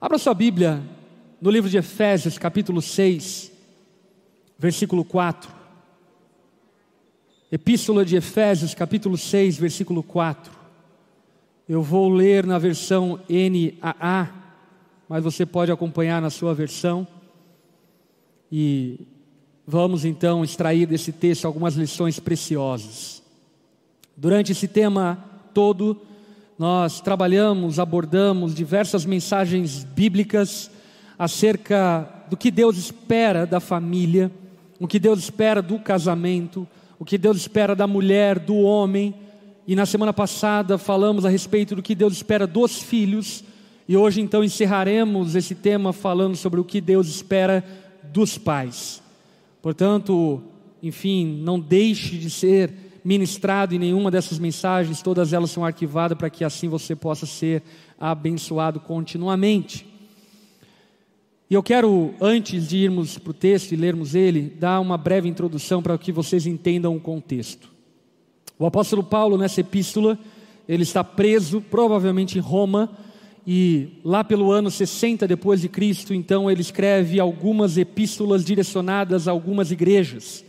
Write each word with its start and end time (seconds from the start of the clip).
Abra 0.00 0.16
sua 0.16 0.32
Bíblia 0.32 0.80
no 1.40 1.50
livro 1.50 1.68
de 1.68 1.76
Efésios, 1.76 2.38
capítulo 2.38 2.80
6, 2.80 3.50
versículo 4.56 5.04
4. 5.04 5.50
Epístola 7.50 8.04
de 8.04 8.14
Efésios, 8.14 8.74
capítulo 8.74 9.18
6, 9.18 9.58
versículo 9.58 10.04
4. 10.04 10.52
Eu 11.68 11.82
vou 11.82 12.08
ler 12.08 12.46
na 12.46 12.58
versão 12.58 13.18
NAA, 13.28 14.30
mas 15.08 15.24
você 15.24 15.44
pode 15.44 15.72
acompanhar 15.72 16.22
na 16.22 16.30
sua 16.30 16.54
versão. 16.54 17.04
E 18.52 19.00
vamos 19.66 20.04
então 20.04 20.44
extrair 20.44 20.86
desse 20.86 21.10
texto 21.10 21.44
algumas 21.44 21.74
lições 21.74 22.20
preciosas. 22.20 23.20
Durante 24.16 24.52
esse 24.52 24.68
tema 24.68 25.24
todo, 25.52 26.00
nós 26.58 27.00
trabalhamos, 27.00 27.78
abordamos 27.78 28.52
diversas 28.52 29.06
mensagens 29.06 29.84
bíblicas 29.84 30.68
acerca 31.16 32.08
do 32.28 32.36
que 32.36 32.50
Deus 32.50 32.76
espera 32.76 33.46
da 33.46 33.60
família, 33.60 34.30
o 34.80 34.88
que 34.88 34.98
Deus 34.98 35.20
espera 35.20 35.62
do 35.62 35.78
casamento, 35.78 36.66
o 36.98 37.04
que 37.04 37.16
Deus 37.16 37.36
espera 37.36 37.76
da 37.76 37.86
mulher, 37.86 38.40
do 38.40 38.56
homem. 38.56 39.14
E 39.68 39.76
na 39.76 39.86
semana 39.86 40.12
passada 40.12 40.76
falamos 40.76 41.24
a 41.24 41.28
respeito 41.28 41.76
do 41.76 41.82
que 41.82 41.94
Deus 41.94 42.14
espera 42.14 42.44
dos 42.44 42.82
filhos. 42.82 43.44
E 43.86 43.96
hoje 43.96 44.20
então 44.20 44.42
encerraremos 44.42 45.36
esse 45.36 45.54
tema 45.54 45.92
falando 45.92 46.34
sobre 46.34 46.58
o 46.58 46.64
que 46.64 46.80
Deus 46.80 47.06
espera 47.06 47.64
dos 48.12 48.36
pais. 48.36 49.00
Portanto, 49.62 50.42
enfim, 50.82 51.40
não 51.40 51.60
deixe 51.60 52.18
de 52.18 52.30
ser 52.30 52.87
ministrado 53.08 53.74
em 53.74 53.78
nenhuma 53.78 54.10
dessas 54.10 54.38
mensagens, 54.38 55.00
todas 55.00 55.32
elas 55.32 55.50
são 55.50 55.64
arquivadas 55.64 56.18
para 56.18 56.28
que 56.28 56.44
assim 56.44 56.68
você 56.68 56.94
possa 56.94 57.24
ser 57.24 57.62
abençoado 57.98 58.78
continuamente. 58.78 59.86
E 61.48 61.54
eu 61.54 61.62
quero, 61.62 62.12
antes 62.20 62.68
de 62.68 62.76
irmos 62.76 63.16
para 63.16 63.30
o 63.30 63.32
texto 63.32 63.72
e 63.72 63.76
lermos 63.76 64.14
ele, 64.14 64.54
dar 64.60 64.78
uma 64.80 64.98
breve 64.98 65.26
introdução 65.26 65.82
para 65.82 65.96
que 65.96 66.12
vocês 66.12 66.46
entendam 66.46 66.94
o 66.94 67.00
contexto. 67.00 67.70
O 68.58 68.66
apóstolo 68.66 69.02
Paulo, 69.02 69.38
nessa 69.38 69.62
epístola, 69.62 70.18
ele 70.68 70.82
está 70.82 71.02
preso, 71.02 71.62
provavelmente 71.62 72.36
em 72.36 72.42
Roma, 72.42 72.90
e 73.46 74.00
lá 74.04 74.22
pelo 74.22 74.52
ano 74.52 74.70
60 74.70 75.26
depois 75.26 75.62
de 75.62 75.70
Cristo, 75.70 76.12
então 76.12 76.50
ele 76.50 76.60
escreve 76.60 77.18
algumas 77.18 77.78
epístolas 77.78 78.44
direcionadas 78.44 79.26
a 79.26 79.30
algumas 79.30 79.70
igrejas. 79.70 80.44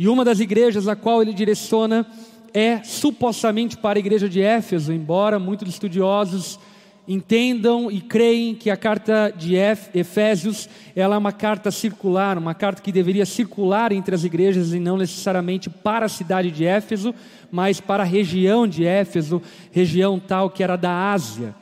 E 0.00 0.08
uma 0.08 0.24
das 0.24 0.40
igrejas 0.40 0.88
a 0.88 0.96
qual 0.96 1.20
ele 1.20 1.34
direciona 1.34 2.06
é 2.54 2.82
supostamente 2.82 3.76
para 3.76 3.98
a 3.98 4.00
igreja 4.00 4.30
de 4.30 4.40
Éfeso, 4.40 4.94
embora 4.94 5.38
muitos 5.38 5.68
estudiosos 5.68 6.58
entendam 7.06 7.90
e 7.90 8.00
creem 8.00 8.54
que 8.54 8.70
a 8.70 8.78
carta 8.78 9.30
de 9.36 9.56
Efésios 9.56 10.70
ela 10.96 11.16
é 11.16 11.18
uma 11.18 11.32
carta 11.32 11.70
circular, 11.70 12.38
uma 12.38 12.54
carta 12.54 12.80
que 12.80 12.90
deveria 12.90 13.26
circular 13.26 13.92
entre 13.92 14.14
as 14.14 14.24
igrejas 14.24 14.72
e 14.72 14.80
não 14.80 14.96
necessariamente 14.96 15.68
para 15.68 16.06
a 16.06 16.08
cidade 16.08 16.50
de 16.50 16.64
Éfeso, 16.64 17.14
mas 17.52 17.78
para 17.78 18.02
a 18.02 18.06
região 18.06 18.66
de 18.66 18.86
Éfeso, 18.86 19.42
região 19.70 20.18
tal 20.18 20.48
que 20.48 20.62
era 20.62 20.76
da 20.76 21.12
Ásia. 21.12 21.54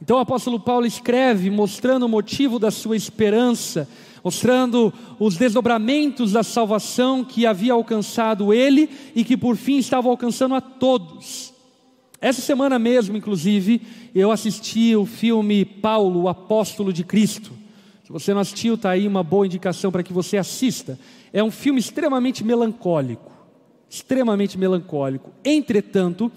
Então 0.00 0.16
o 0.16 0.20
apóstolo 0.20 0.58
Paulo 0.58 0.86
escreve 0.86 1.50
mostrando 1.50 2.06
o 2.06 2.08
motivo 2.08 2.58
da 2.58 2.70
sua 2.70 2.96
esperança 2.96 3.86
mostrando 4.24 4.90
os 5.20 5.36
desdobramentos 5.36 6.32
da 6.32 6.42
salvação 6.42 7.22
que 7.22 7.44
havia 7.44 7.74
alcançado 7.74 8.54
ele 8.54 8.88
e 9.14 9.22
que 9.22 9.36
por 9.36 9.54
fim 9.54 9.76
estava 9.76 10.08
alcançando 10.08 10.54
a 10.54 10.62
todos. 10.62 11.52
Essa 12.22 12.40
semana 12.40 12.78
mesmo, 12.78 13.18
inclusive, 13.18 13.82
eu 14.14 14.32
assisti 14.32 14.96
o 14.96 15.04
filme 15.04 15.62
Paulo, 15.62 16.22
o 16.22 16.28
Apóstolo 16.28 16.90
de 16.90 17.04
Cristo. 17.04 17.52
Se 18.02 18.10
você 18.10 18.32
não 18.32 18.40
assistiu, 18.40 18.76
está 18.76 18.90
aí 18.90 19.06
uma 19.06 19.22
boa 19.22 19.44
indicação 19.44 19.92
para 19.92 20.02
que 20.02 20.12
você 20.12 20.38
assista. 20.38 20.98
É 21.30 21.44
um 21.44 21.50
filme 21.50 21.78
extremamente 21.78 22.42
melancólico. 22.42 23.30
Extremamente 23.90 24.56
melancólico. 24.56 25.32
Entretanto, 25.44 26.32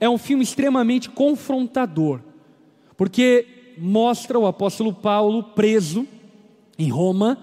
é 0.00 0.10
um 0.10 0.18
filme 0.18 0.42
extremamente 0.42 1.08
confrontador. 1.08 2.20
Porque 2.96 3.46
mostra 3.78 4.36
o 4.36 4.46
apóstolo 4.46 4.92
Paulo 4.92 5.44
preso 5.44 6.06
em 6.80 6.88
Roma 6.88 7.38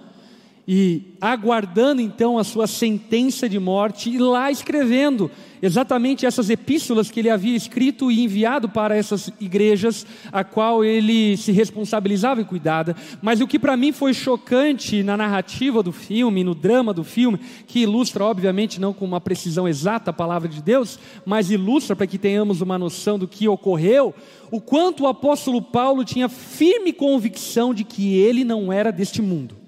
e 0.68 1.14
aguardando 1.22 2.02
então 2.02 2.38
a 2.38 2.44
sua 2.44 2.68
sentença 2.68 3.48
de 3.48 3.60
morte 3.60 4.10
e 4.10 4.18
lá 4.18 4.52
escrevendo 4.52 5.32
exatamente 5.62 6.26
essas 6.26 6.50
epístolas 6.50 7.10
que 7.10 7.20
ele 7.20 7.30
havia 7.30 7.56
escrito 7.56 8.12
e 8.12 8.24
enviado 8.24 8.70
para 8.70 8.96
essas 8.96 9.32
igrejas 9.40 10.06
a 10.32 10.44
qual 10.44 10.84
ele 10.84 11.38
se 11.38 11.52
responsabilizava 11.52 12.42
e 12.42 12.46
cuidava. 12.46 12.96
Mas 13.22 13.42
o 13.42 13.48
que 13.48 13.60
para 13.60 13.78
mim 13.78 13.92
foi 13.92 14.14
chocante 14.14 15.04
na 15.04 15.18
narrativa 15.18 15.82
do 15.82 15.92
filme, 15.92 16.44
no 16.44 16.54
drama 16.54 16.94
do 16.94 17.04
filme, 17.04 17.40
que 17.66 17.80
ilustra 17.80 18.24
obviamente 18.24 18.80
não 18.80 18.94
com 18.94 19.06
uma 19.06 19.22
precisão 19.22 19.68
exata 19.68 20.12
a 20.12 20.14
palavra 20.14 20.48
de 20.48 20.62
Deus, 20.62 21.00
mas 21.26 21.52
ilustra 21.52 21.96
para 21.96 22.08
que 22.08 22.18
tenhamos 22.18 22.62
uma 22.62 22.78
noção 22.78 23.18
do 23.18 23.28
que 23.28 23.48
ocorreu, 23.48 24.14
o 24.52 24.62
quanto 24.62 25.04
o 25.04 25.08
apóstolo 25.08 25.62
Paulo 25.62 26.06
tinha 26.06 26.30
firme 26.30 26.94
convicção 26.94 27.74
de 27.74 27.84
que 27.84 28.16
ele 28.16 28.44
não 28.44 28.72
era 28.72 28.92
deste 28.92 29.22
mundo. 29.22 29.67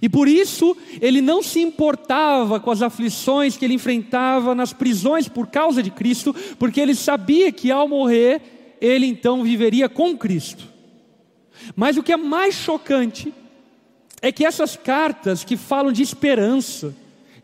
E 0.00 0.08
por 0.08 0.28
isso 0.28 0.76
ele 1.00 1.20
não 1.20 1.42
se 1.42 1.60
importava 1.60 2.60
com 2.60 2.70
as 2.70 2.82
aflições 2.82 3.56
que 3.56 3.64
ele 3.64 3.74
enfrentava 3.74 4.54
nas 4.54 4.72
prisões 4.72 5.28
por 5.28 5.48
causa 5.48 5.82
de 5.82 5.90
Cristo, 5.90 6.34
porque 6.58 6.80
ele 6.80 6.94
sabia 6.94 7.52
que 7.52 7.70
ao 7.70 7.88
morrer 7.88 8.76
ele 8.80 9.06
então 9.06 9.42
viveria 9.42 9.88
com 9.88 10.16
Cristo. 10.16 10.68
Mas 11.76 11.96
o 11.96 12.02
que 12.02 12.12
é 12.12 12.16
mais 12.16 12.54
chocante 12.54 13.32
é 14.20 14.32
que 14.32 14.44
essas 14.44 14.76
cartas 14.76 15.44
que 15.44 15.56
falam 15.56 15.92
de 15.92 16.02
esperança, 16.02 16.94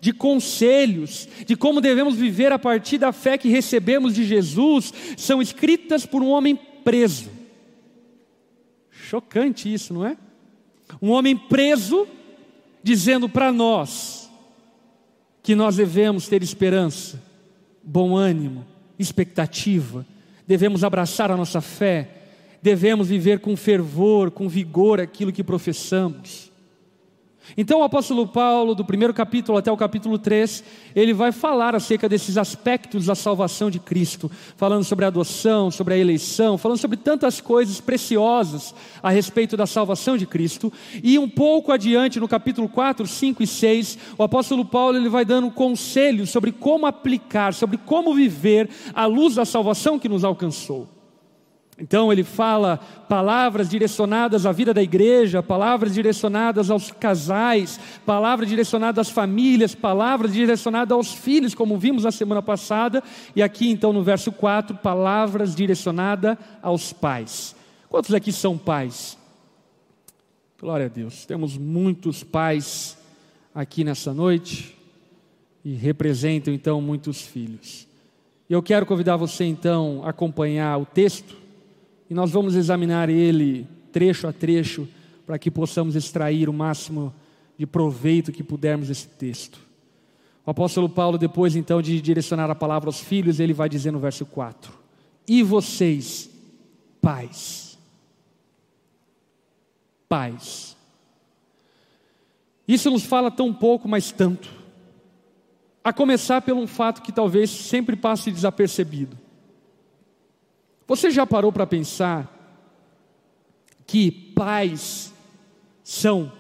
de 0.00 0.12
conselhos, 0.12 1.28
de 1.44 1.56
como 1.56 1.80
devemos 1.80 2.14
viver 2.14 2.52
a 2.52 2.58
partir 2.58 2.98
da 2.98 3.12
fé 3.12 3.36
que 3.36 3.48
recebemos 3.48 4.14
de 4.14 4.24
Jesus, 4.24 4.92
são 5.16 5.42
escritas 5.42 6.06
por 6.06 6.22
um 6.22 6.28
homem 6.28 6.58
preso. 6.84 7.30
Chocante 8.90 9.72
isso, 9.72 9.92
não 9.92 10.06
é? 10.06 10.16
Um 11.02 11.10
homem 11.10 11.36
preso 11.36 12.06
dizendo 12.82 13.28
para 13.28 13.52
nós 13.52 14.30
que 15.42 15.54
nós 15.54 15.76
devemos 15.76 16.28
ter 16.28 16.42
esperança, 16.42 17.22
bom 17.82 18.16
ânimo, 18.16 18.66
expectativa, 18.98 20.04
devemos 20.46 20.84
abraçar 20.84 21.30
a 21.30 21.36
nossa 21.36 21.60
fé, 21.60 22.10
devemos 22.62 23.08
viver 23.08 23.40
com 23.40 23.56
fervor, 23.56 24.30
com 24.30 24.48
vigor 24.48 25.00
aquilo 25.00 25.32
que 25.32 25.44
professamos. 25.44 26.47
Então 27.56 27.80
o 27.80 27.82
apóstolo 27.82 28.26
Paulo, 28.26 28.74
do 28.74 28.84
primeiro 28.84 29.14
capítulo 29.14 29.58
até 29.58 29.70
o 29.70 29.76
capítulo 29.76 30.18
3, 30.18 30.62
ele 30.94 31.12
vai 31.12 31.32
falar 31.32 31.74
acerca 31.74 32.08
desses 32.08 32.36
aspectos 32.36 33.06
da 33.06 33.14
salvação 33.14 33.70
de 33.70 33.78
Cristo, 33.78 34.30
falando 34.56 34.84
sobre 34.84 35.04
a 35.04 35.08
adoção, 35.08 35.70
sobre 35.70 35.94
a 35.94 35.98
eleição, 35.98 36.58
falando 36.58 36.78
sobre 36.78 36.96
tantas 36.96 37.40
coisas 37.40 37.80
preciosas 37.80 38.74
a 39.02 39.10
respeito 39.10 39.56
da 39.56 39.66
salvação 39.66 40.16
de 40.16 40.26
Cristo. 40.26 40.72
E 41.02 41.18
um 41.18 41.28
pouco 41.28 41.72
adiante, 41.72 42.20
no 42.20 42.28
capítulo 42.28 42.68
4, 42.68 43.06
5 43.06 43.42
e 43.42 43.46
6, 43.46 43.98
o 44.18 44.22
apóstolo 44.22 44.64
Paulo 44.64 44.98
ele 44.98 45.08
vai 45.08 45.24
dando 45.24 45.50
conselhos 45.50 46.30
sobre 46.30 46.52
como 46.52 46.86
aplicar, 46.86 47.54
sobre 47.54 47.78
como 47.78 48.14
viver 48.14 48.68
à 48.94 49.06
luz 49.06 49.36
da 49.36 49.44
salvação 49.44 49.98
que 49.98 50.08
nos 50.08 50.24
alcançou. 50.24 50.97
Então 51.80 52.12
ele 52.12 52.24
fala 52.24 52.76
palavras 53.08 53.68
direcionadas 53.68 54.44
à 54.44 54.50
vida 54.50 54.74
da 54.74 54.82
igreja, 54.82 55.40
palavras 55.40 55.94
direcionadas 55.94 56.70
aos 56.70 56.90
casais, 56.90 57.78
palavras 58.04 58.48
direcionadas 58.48 59.06
às 59.06 59.12
famílias, 59.12 59.76
palavras 59.76 60.32
direcionadas 60.32 60.90
aos 60.90 61.14
filhos, 61.14 61.54
como 61.54 61.78
vimos 61.78 62.02
na 62.02 62.10
semana 62.10 62.42
passada, 62.42 63.00
e 63.34 63.40
aqui 63.40 63.70
então 63.70 63.92
no 63.92 64.02
verso 64.02 64.32
4, 64.32 64.76
palavras 64.78 65.54
direcionadas 65.54 66.36
aos 66.60 66.92
pais. 66.92 67.54
Quantos 67.88 68.12
aqui 68.12 68.32
são 68.32 68.58
pais? 68.58 69.16
Glória 70.60 70.86
a 70.86 70.88
Deus. 70.88 71.24
Temos 71.24 71.56
muitos 71.56 72.24
pais 72.24 72.98
aqui 73.54 73.84
nessa 73.84 74.12
noite 74.12 74.76
e 75.64 75.74
representam 75.74 76.52
então 76.52 76.80
muitos 76.80 77.22
filhos. 77.22 77.86
Eu 78.50 78.60
quero 78.64 78.84
convidar 78.84 79.16
você 79.16 79.44
então 79.44 80.02
a 80.04 80.10
acompanhar 80.10 80.76
o 80.76 80.84
texto 80.84 81.47
e 82.08 82.14
nós 82.14 82.30
vamos 82.30 82.54
examinar 82.54 83.08
ele 83.08 83.66
trecho 83.92 84.26
a 84.26 84.32
trecho 84.32 84.88
para 85.26 85.38
que 85.38 85.50
possamos 85.50 85.94
extrair 85.94 86.48
o 86.48 86.52
máximo 86.52 87.14
de 87.58 87.66
proveito 87.66 88.32
que 88.32 88.42
pudermos 88.42 88.88
desse 88.88 89.08
texto. 89.08 89.58
O 90.46 90.50
apóstolo 90.50 90.88
Paulo, 90.88 91.18
depois 91.18 91.54
então 91.54 91.82
de 91.82 92.00
direcionar 92.00 92.50
a 92.50 92.54
palavra 92.54 92.88
aos 92.88 93.00
filhos, 93.00 93.38
ele 93.38 93.52
vai 93.52 93.68
dizer 93.68 93.90
no 93.90 93.98
verso 93.98 94.24
4: 94.24 94.72
E 95.26 95.42
vocês, 95.42 96.30
pais, 97.02 97.76
pais. 100.08 100.74
Isso 102.66 102.90
nos 102.90 103.04
fala 103.04 103.30
tão 103.30 103.52
pouco, 103.52 103.86
mas 103.88 104.10
tanto. 104.10 104.48
A 105.84 105.92
começar 105.92 106.40
pelo 106.40 106.60
um 106.60 106.66
fato 106.66 107.02
que 107.02 107.12
talvez 107.12 107.50
sempre 107.50 107.96
passe 107.96 108.30
desapercebido. 108.30 109.16
Você 110.88 111.10
já 111.10 111.26
parou 111.26 111.52
para 111.52 111.66
pensar 111.66 112.34
que 113.86 114.10
pais 114.10 115.12
são 115.84 116.32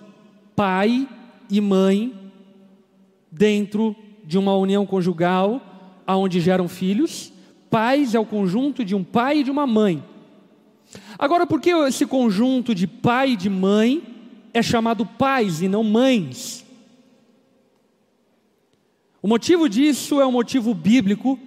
pai 0.56 1.06
e 1.50 1.60
mãe 1.60 2.32
dentro 3.30 3.94
de 4.24 4.38
uma 4.38 4.56
união 4.56 4.86
conjugal 4.86 5.60
aonde 6.06 6.40
geram 6.40 6.66
filhos. 6.66 7.30
Pais 7.68 8.14
é 8.14 8.18
o 8.18 8.24
conjunto 8.24 8.82
de 8.82 8.94
um 8.94 9.04
pai 9.04 9.40
e 9.40 9.44
de 9.44 9.50
uma 9.50 9.66
mãe. 9.66 10.02
Agora, 11.18 11.46
por 11.46 11.60
que 11.60 11.70
esse 11.70 12.06
conjunto 12.06 12.74
de 12.74 12.86
pai 12.86 13.32
e 13.32 13.36
de 13.36 13.50
mãe 13.50 14.02
é 14.54 14.62
chamado 14.62 15.04
pais 15.04 15.60
e 15.60 15.68
não 15.68 15.84
mães? 15.84 16.64
O 19.20 19.28
motivo 19.28 19.68
disso 19.68 20.22
é 20.22 20.26
um 20.26 20.32
motivo 20.32 20.72
bíblico, 20.72 21.38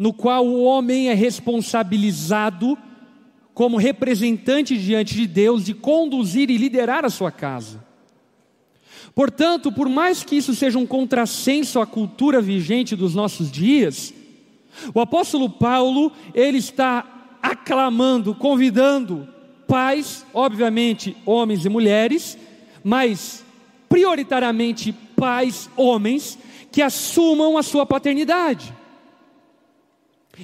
no 0.00 0.14
qual 0.14 0.46
o 0.46 0.62
homem 0.62 1.10
é 1.10 1.12
responsabilizado 1.12 2.78
como 3.52 3.76
representante 3.76 4.78
diante 4.78 5.14
de 5.14 5.26
Deus 5.26 5.62
de 5.62 5.74
conduzir 5.74 6.48
e 6.48 6.56
liderar 6.56 7.04
a 7.04 7.10
sua 7.10 7.30
casa. 7.30 7.84
Portanto, 9.14 9.70
por 9.70 9.90
mais 9.90 10.24
que 10.24 10.36
isso 10.36 10.54
seja 10.54 10.78
um 10.78 10.86
contrassenso 10.86 11.78
à 11.78 11.86
cultura 11.86 12.40
vigente 12.40 12.96
dos 12.96 13.14
nossos 13.14 13.52
dias, 13.52 14.14
o 14.94 15.00
apóstolo 15.00 15.50
Paulo, 15.50 16.10
ele 16.32 16.56
está 16.56 17.36
aclamando, 17.42 18.34
convidando 18.34 19.28
pais, 19.68 20.24
obviamente 20.32 21.14
homens 21.26 21.66
e 21.66 21.68
mulheres, 21.68 22.38
mas 22.82 23.44
prioritariamente 23.86 24.94
pais 25.14 25.68
homens 25.76 26.38
que 26.72 26.80
assumam 26.80 27.58
a 27.58 27.62
sua 27.62 27.84
paternidade. 27.84 28.79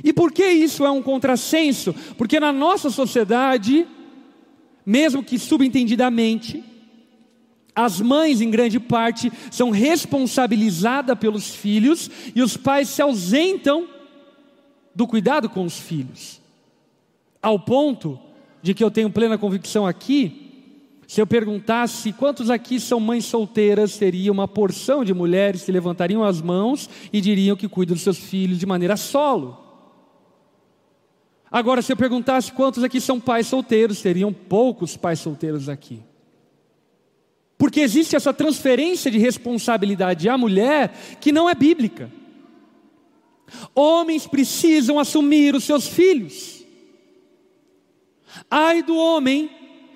E 0.02 0.12
por 0.12 0.32
que 0.32 0.44
isso 0.44 0.84
é 0.84 0.90
um 0.90 1.02
contrassenso? 1.02 1.94
Porque 2.16 2.40
na 2.40 2.52
nossa 2.52 2.90
sociedade, 2.90 3.86
mesmo 4.84 5.22
que 5.22 5.38
subentendidamente, 5.38 6.62
as 7.74 8.00
mães, 8.00 8.40
em 8.40 8.50
grande 8.50 8.80
parte, 8.80 9.32
são 9.50 9.70
responsabilizadas 9.70 11.18
pelos 11.18 11.54
filhos 11.54 12.10
e 12.34 12.42
os 12.42 12.56
pais 12.56 12.88
se 12.88 13.02
ausentam 13.02 13.86
do 14.94 15.06
cuidado 15.06 15.48
com 15.48 15.64
os 15.64 15.78
filhos. 15.78 16.40
Ao 17.42 17.58
ponto 17.58 18.18
de 18.62 18.72
que 18.74 18.82
eu 18.82 18.90
tenho 18.90 19.10
plena 19.10 19.36
convicção 19.36 19.86
aqui 19.86 20.46
se 21.06 21.20
eu 21.20 21.26
perguntasse 21.26 22.12
quantos 22.12 22.50
aqui 22.50 22.80
são 22.80 22.98
mães 22.98 23.24
solteiras, 23.24 23.92
seria 23.92 24.32
uma 24.32 24.48
porção 24.48 25.04
de 25.04 25.14
mulheres 25.14 25.62
que 25.62 25.70
levantariam 25.70 26.24
as 26.24 26.42
mãos 26.42 26.90
e 27.12 27.20
diriam 27.20 27.56
que 27.56 27.68
cuidam 27.68 27.94
dos 27.94 28.02
seus 28.02 28.18
filhos 28.18 28.58
de 28.58 28.66
maneira 28.66 28.96
solo. 28.96 29.65
Agora, 31.56 31.80
se 31.80 31.90
eu 31.90 31.96
perguntasse 31.96 32.52
quantos 32.52 32.84
aqui 32.84 33.00
são 33.00 33.18
pais 33.18 33.46
solteiros, 33.46 33.96
seriam 33.96 34.30
poucos 34.30 34.94
pais 34.94 35.20
solteiros 35.20 35.70
aqui. 35.70 36.02
Porque 37.56 37.80
existe 37.80 38.14
essa 38.14 38.30
transferência 38.30 39.10
de 39.10 39.16
responsabilidade 39.16 40.28
à 40.28 40.36
mulher 40.36 40.92
que 41.18 41.32
não 41.32 41.48
é 41.48 41.54
bíblica. 41.54 42.12
Homens 43.74 44.26
precisam 44.26 44.98
assumir 44.98 45.54
os 45.54 45.64
seus 45.64 45.88
filhos. 45.88 46.62
Ai 48.50 48.82
do 48.82 48.94
homem 48.94 49.48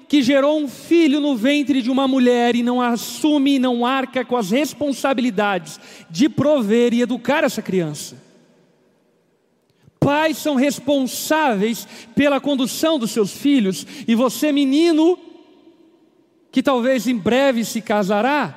que 0.09 0.23
gerou 0.23 0.59
um 0.59 0.67
filho 0.67 1.21
no 1.21 1.37
ventre 1.37 1.83
de 1.83 1.91
uma 1.91 2.09
mulher 2.09 2.57
e 2.57 2.63
não 2.63 2.81
assume 2.81 3.59
não 3.59 3.85
arca 3.85 4.25
com 4.25 4.35
as 4.35 4.51
responsabilidades 4.51 5.79
de 6.09 6.27
prover 6.27 6.95
e 6.95 7.03
educar 7.03 7.45
essa 7.45 7.61
criança. 7.61 8.30
Pais 10.01 10.39
são 10.39 10.55
responsáveis 10.55 11.87
pela 12.17 12.41
condução 12.41 12.99
dos 12.99 13.11
seus 13.11 13.33
filhos, 13.33 13.87
e 14.09 14.15
você, 14.15 14.51
menino, 14.51 15.19
que 16.51 16.63
talvez 16.63 17.07
em 17.07 17.17
breve 17.17 17.65
se 17.67 17.83
casará, 17.83 18.57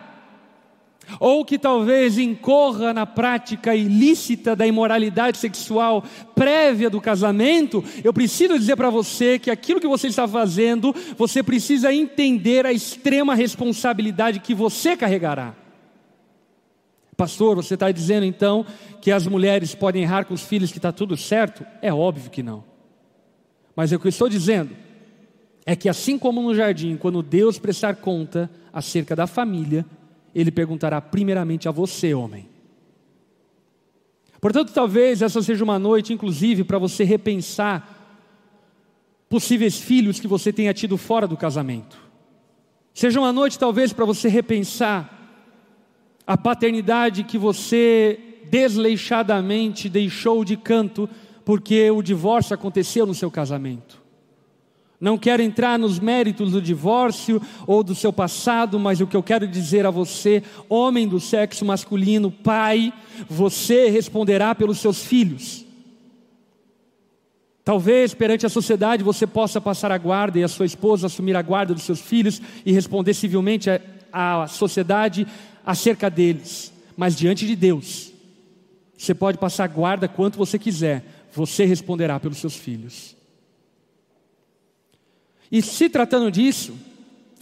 ou 1.19 1.43
que 1.43 1.59
talvez 1.59 2.17
incorra 2.17 2.93
na 2.93 3.05
prática 3.05 3.75
ilícita 3.75 4.55
da 4.55 4.65
imoralidade 4.65 5.37
sexual 5.37 6.03
prévia 6.33 6.89
do 6.89 7.01
casamento, 7.01 7.83
eu 8.03 8.13
preciso 8.13 8.57
dizer 8.57 8.77
para 8.77 8.89
você 8.89 9.37
que 9.37 9.51
aquilo 9.51 9.81
que 9.81 9.87
você 9.87 10.07
está 10.07 10.25
fazendo, 10.25 10.95
você 11.17 11.43
precisa 11.43 11.93
entender 11.93 12.65
a 12.65 12.71
extrema 12.71 13.35
responsabilidade 13.35 14.39
que 14.39 14.55
você 14.55 14.95
carregará. 14.95 15.62
Pastor, 17.23 17.55
você 17.55 17.75
está 17.75 17.89
dizendo 17.89 18.25
então 18.25 18.65
que 18.99 19.09
as 19.09 19.25
mulheres 19.25 19.73
podem 19.73 20.03
errar 20.03 20.25
com 20.25 20.33
os 20.33 20.43
filhos 20.43 20.73
que 20.73 20.77
está 20.77 20.91
tudo 20.91 21.15
certo? 21.15 21.65
É 21.81 21.93
óbvio 21.93 22.29
que 22.29 22.43
não. 22.43 22.65
Mas 23.73 23.93
o 23.93 23.97
que 23.97 24.07
eu 24.07 24.09
estou 24.09 24.27
dizendo 24.27 24.75
é 25.65 25.73
que 25.73 25.87
assim 25.87 26.19
como 26.19 26.41
no 26.41 26.53
jardim, 26.53 26.97
quando 26.97 27.23
Deus 27.23 27.57
prestar 27.57 27.95
conta 27.95 28.51
acerca 28.73 29.15
da 29.15 29.25
família, 29.25 29.85
ele 30.35 30.51
perguntará 30.51 30.99
primeiramente 30.99 31.69
a 31.69 31.71
você, 31.71 32.13
homem. 32.13 32.49
Portanto, 34.41 34.73
talvez 34.73 35.21
essa 35.21 35.41
seja 35.41 35.63
uma 35.63 35.79
noite, 35.79 36.11
inclusive, 36.11 36.65
para 36.65 36.77
você 36.77 37.05
repensar 37.05 38.19
possíveis 39.29 39.79
filhos 39.79 40.19
que 40.19 40.27
você 40.27 40.51
tenha 40.51 40.73
tido 40.73 40.97
fora 40.97 41.25
do 41.25 41.37
casamento. 41.37 41.97
Seja 42.93 43.17
uma 43.17 43.31
noite, 43.31 43.57
talvez, 43.57 43.93
para 43.93 44.03
você 44.03 44.27
repensar 44.27 45.22
a 46.25 46.37
paternidade 46.37 47.23
que 47.23 47.37
você 47.37 48.19
desleixadamente 48.49 49.89
deixou 49.89 50.45
de 50.45 50.55
canto 50.55 51.09
porque 51.43 51.89
o 51.91 52.01
divórcio 52.01 52.53
aconteceu 52.53 53.05
no 53.05 53.13
seu 53.13 53.29
casamento. 53.29 54.01
Não 54.99 55.17
quero 55.17 55.41
entrar 55.41 55.77
nos 55.77 55.99
méritos 55.99 56.51
do 56.51 56.61
divórcio 56.61 57.41
ou 57.67 57.83
do 57.83 57.93
seu 57.93 58.13
passado, 58.13 58.79
mas 58.79 59.01
o 59.01 59.07
que 59.07 59.17
eu 59.17 59.23
quero 59.23 59.45
dizer 59.45 59.85
a 59.85 59.91
você, 59.91 60.41
homem 60.69 61.07
do 61.07 61.19
sexo 61.19 61.65
masculino, 61.65 62.31
pai, 62.31 62.93
você 63.27 63.89
responderá 63.89 64.55
pelos 64.55 64.79
seus 64.79 65.03
filhos. 65.03 65.65
Talvez 67.65 68.13
perante 68.13 68.45
a 68.45 68.49
sociedade 68.49 69.03
você 69.03 69.27
possa 69.27 69.59
passar 69.59 69.91
a 69.91 69.97
guarda 69.97 70.39
e 70.39 70.43
a 70.43 70.47
sua 70.47 70.65
esposa 70.65 71.07
assumir 71.07 71.35
a 71.35 71.41
guarda 71.41 71.73
dos 71.73 71.83
seus 71.83 71.99
filhos 71.99 72.41
e 72.65 72.71
responder 72.71 73.13
civilmente 73.13 73.69
à 74.11 74.47
sociedade 74.47 75.27
acerca 75.65 76.09
deles, 76.09 76.73
mas 76.95 77.15
diante 77.15 77.45
de 77.47 77.55
Deus, 77.55 78.11
você 78.97 79.13
pode 79.13 79.37
passar 79.37 79.67
guarda 79.67 80.07
quanto 80.07 80.37
você 80.37 80.59
quiser, 80.59 81.27
você 81.33 81.65
responderá 81.65 82.19
pelos 82.19 82.37
seus 82.37 82.55
filhos. 82.55 83.15
E 85.51 85.61
se 85.61 85.89
tratando 85.89 86.31
disso, 86.31 86.73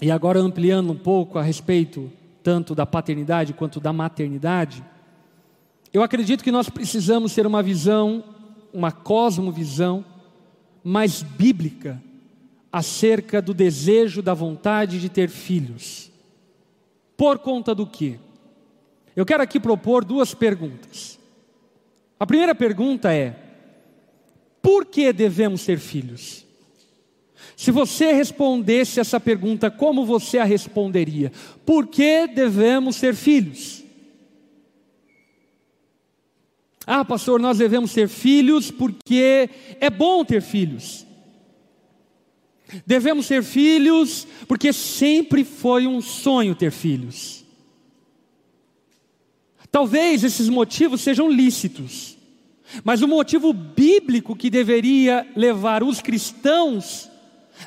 e 0.02 0.12
agora 0.12 0.40
ampliando 0.40 0.92
um 0.92 0.98
pouco 0.98 1.38
a 1.38 1.42
respeito 1.42 2.12
tanto 2.44 2.76
da 2.76 2.86
paternidade 2.86 3.54
quanto 3.54 3.80
da 3.80 3.94
maternidade, 3.94 4.84
eu 5.94 6.04
acredito 6.04 6.44
que 6.44 6.52
nós 6.52 6.70
precisamos 6.70 7.34
ter 7.34 7.46
uma 7.46 7.62
visão, 7.62 8.24
uma 8.74 8.92
cosmovisão 8.92 10.04
mais 10.84 11.22
bíblica 11.22 12.02
acerca 12.72 13.42
do 13.42 13.54
desejo, 13.54 14.22
da 14.22 14.34
vontade 14.34 15.00
de 15.00 15.10
ter 15.10 15.30
filhos. 15.30 16.11
Por 17.22 17.38
conta 17.38 17.76
do 17.76 17.86
quê? 17.86 18.18
Eu 19.16 19.28
quero 19.28 19.44
aqui 19.44 19.60
propor 19.60 20.04
duas 20.04 20.34
perguntas. 20.34 21.20
A 22.20 22.26
primeira 22.26 22.56
pergunta 22.56 23.14
é: 23.14 23.36
por 24.60 24.88
que 24.88 25.14
devemos 25.14 25.64
ter 25.64 25.78
filhos? 25.78 26.44
Se 27.56 27.70
você 27.70 28.12
respondesse 28.12 29.00
essa 29.00 29.20
pergunta, 29.20 29.70
como 29.70 30.04
você 30.04 30.40
a 30.40 30.44
responderia? 30.44 31.32
Por 31.64 31.86
que 31.86 32.26
devemos 32.26 33.00
ter 33.00 33.14
filhos? 33.14 33.84
Ah, 36.88 37.06
pastor, 37.06 37.40
nós 37.40 37.60
devemos 37.60 37.94
ter 37.94 38.08
filhos 38.08 38.72
porque 38.72 39.48
é 39.80 39.92
bom 39.92 40.26
ter 40.26 40.42
filhos. 40.42 41.06
Devemos 42.86 43.28
ter 43.28 43.44
filhos 43.44 44.28
porque 44.48 44.72
sempre 44.72 45.44
foi 45.44 45.88
um 45.88 46.02
sonho 46.02 46.56
ter 46.56 46.72
filhos. 46.72 47.44
Talvez 49.72 50.24
esses 50.24 50.50
motivos 50.50 51.02
sejam 51.02 51.30
lícitos, 51.30 52.18
mas 52.84 53.02
o 53.02 53.08
motivo 53.08 53.54
bíblico 53.54 54.36
que 54.36 54.50
deveria 54.50 55.26
levar 55.36 55.84
os 55.84 56.02
cristãos 56.02 57.10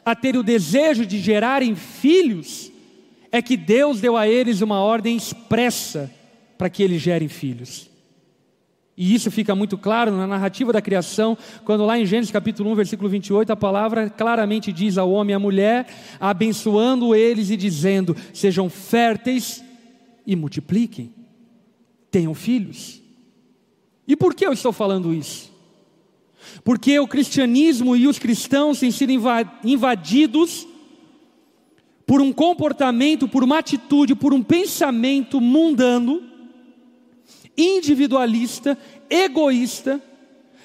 a 0.05 0.15
ter 0.15 0.37
o 0.37 0.43
desejo 0.43 1.07
de 1.07 1.19
gerarem 1.19 1.77
filhos, 1.77 2.71
é 3.31 3.43
que 3.43 3.57
Deus 3.57 4.01
deu 4.01 4.17
a 4.17 4.29
eles 4.29 4.61
uma 4.61 4.81
ordem 4.81 5.17
expressa 5.17 6.11
para 6.57 6.71
que 6.71 6.83
eles 6.83 7.03
gerem 7.03 7.29
filhos. 7.29 7.91
E 8.97 9.13
isso 9.15 9.31
fica 9.31 9.55
muito 9.55 9.77
claro 9.77 10.13
na 10.13 10.27
narrativa 10.27 10.73
da 10.73 10.81
criação, 10.81 11.37
quando 11.65 11.85
lá 11.85 11.99
em 11.99 12.07
Gênesis 12.07 12.31
capítulo 12.31 12.71
1, 12.71 12.75
versículo 12.77 13.09
28, 13.09 13.53
a 13.53 13.57
palavra 13.57 14.09
claramente 14.09 14.73
diz 14.73 14.97
ao 14.97 15.11
homem 15.11 15.33
e 15.33 15.35
à 15.35 15.39
mulher, 15.39 15.87
abençoando 16.21 17.15
eles 17.15 17.51
e 17.51 17.57
dizendo: 17.57 18.17
sejam 18.33 18.71
férteis 18.71 19.65
e 20.25 20.37
multipliquem, 20.37 21.13
tenham 22.11 22.35
filhos. 22.35 23.03
E 24.07 24.15
por 24.15 24.35
que 24.35 24.47
eu 24.47 24.53
estou 24.53 24.73
falando 24.73 25.13
isso? 25.13 25.53
Porque 26.63 26.99
o 27.01 27.09
cristianismo 27.09 27.97
e 27.97 28.07
os 28.07 28.19
cristãos 28.19 28.79
têm 28.79 28.91
sido 28.91 29.13
invadidos 29.65 30.69
por 32.07 32.21
um 32.21 32.33
comportamento, 32.33 33.27
por 33.27 33.43
uma 33.43 33.59
atitude, 33.59 34.15
por 34.15 34.35
um 34.35 34.43
pensamento 34.43 35.41
mundano, 35.41 36.23
individualista, 37.57 38.77
egoísta, 39.09 40.01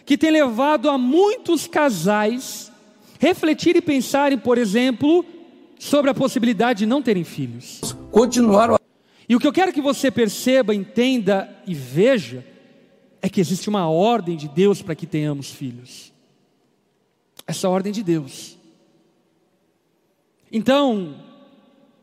que 0.06 0.18
tem 0.18 0.32
levado 0.32 0.90
a 0.90 0.98
muitos 0.98 1.68
casais 1.68 2.72
refletir 3.20 3.76
e 3.76 3.82
pensarem, 3.82 4.38
por 4.38 4.58
exemplo, 4.58 5.26
sobre 5.78 6.10
a 6.10 6.14
possibilidade 6.14 6.80
de 6.80 6.86
não 6.86 7.02
terem 7.02 7.24
filhos. 7.24 7.96
Continuaram. 8.12 8.80
E 9.28 9.36
o 9.36 9.40
que 9.40 9.46
eu 9.46 9.54
quero 9.54 9.72
que 9.72 9.82
você 9.82 10.10
perceba, 10.10 10.74
entenda 10.74 11.56
e 11.68 11.74
veja 11.74 12.44
é 13.22 13.30
que 13.30 13.40
existe 13.42 13.70
uma 13.70 13.90
ordem 13.90 14.36
de 14.36 14.48
Deus 14.48 14.82
para 14.82 14.96
que 14.96 15.06
tenhamos 15.06 15.52
filhos. 15.52 16.12
Essa 17.46 17.70
ordem 17.70 17.92
de 17.92 18.02
Deus. 18.02 18.58
Então, 20.52 21.16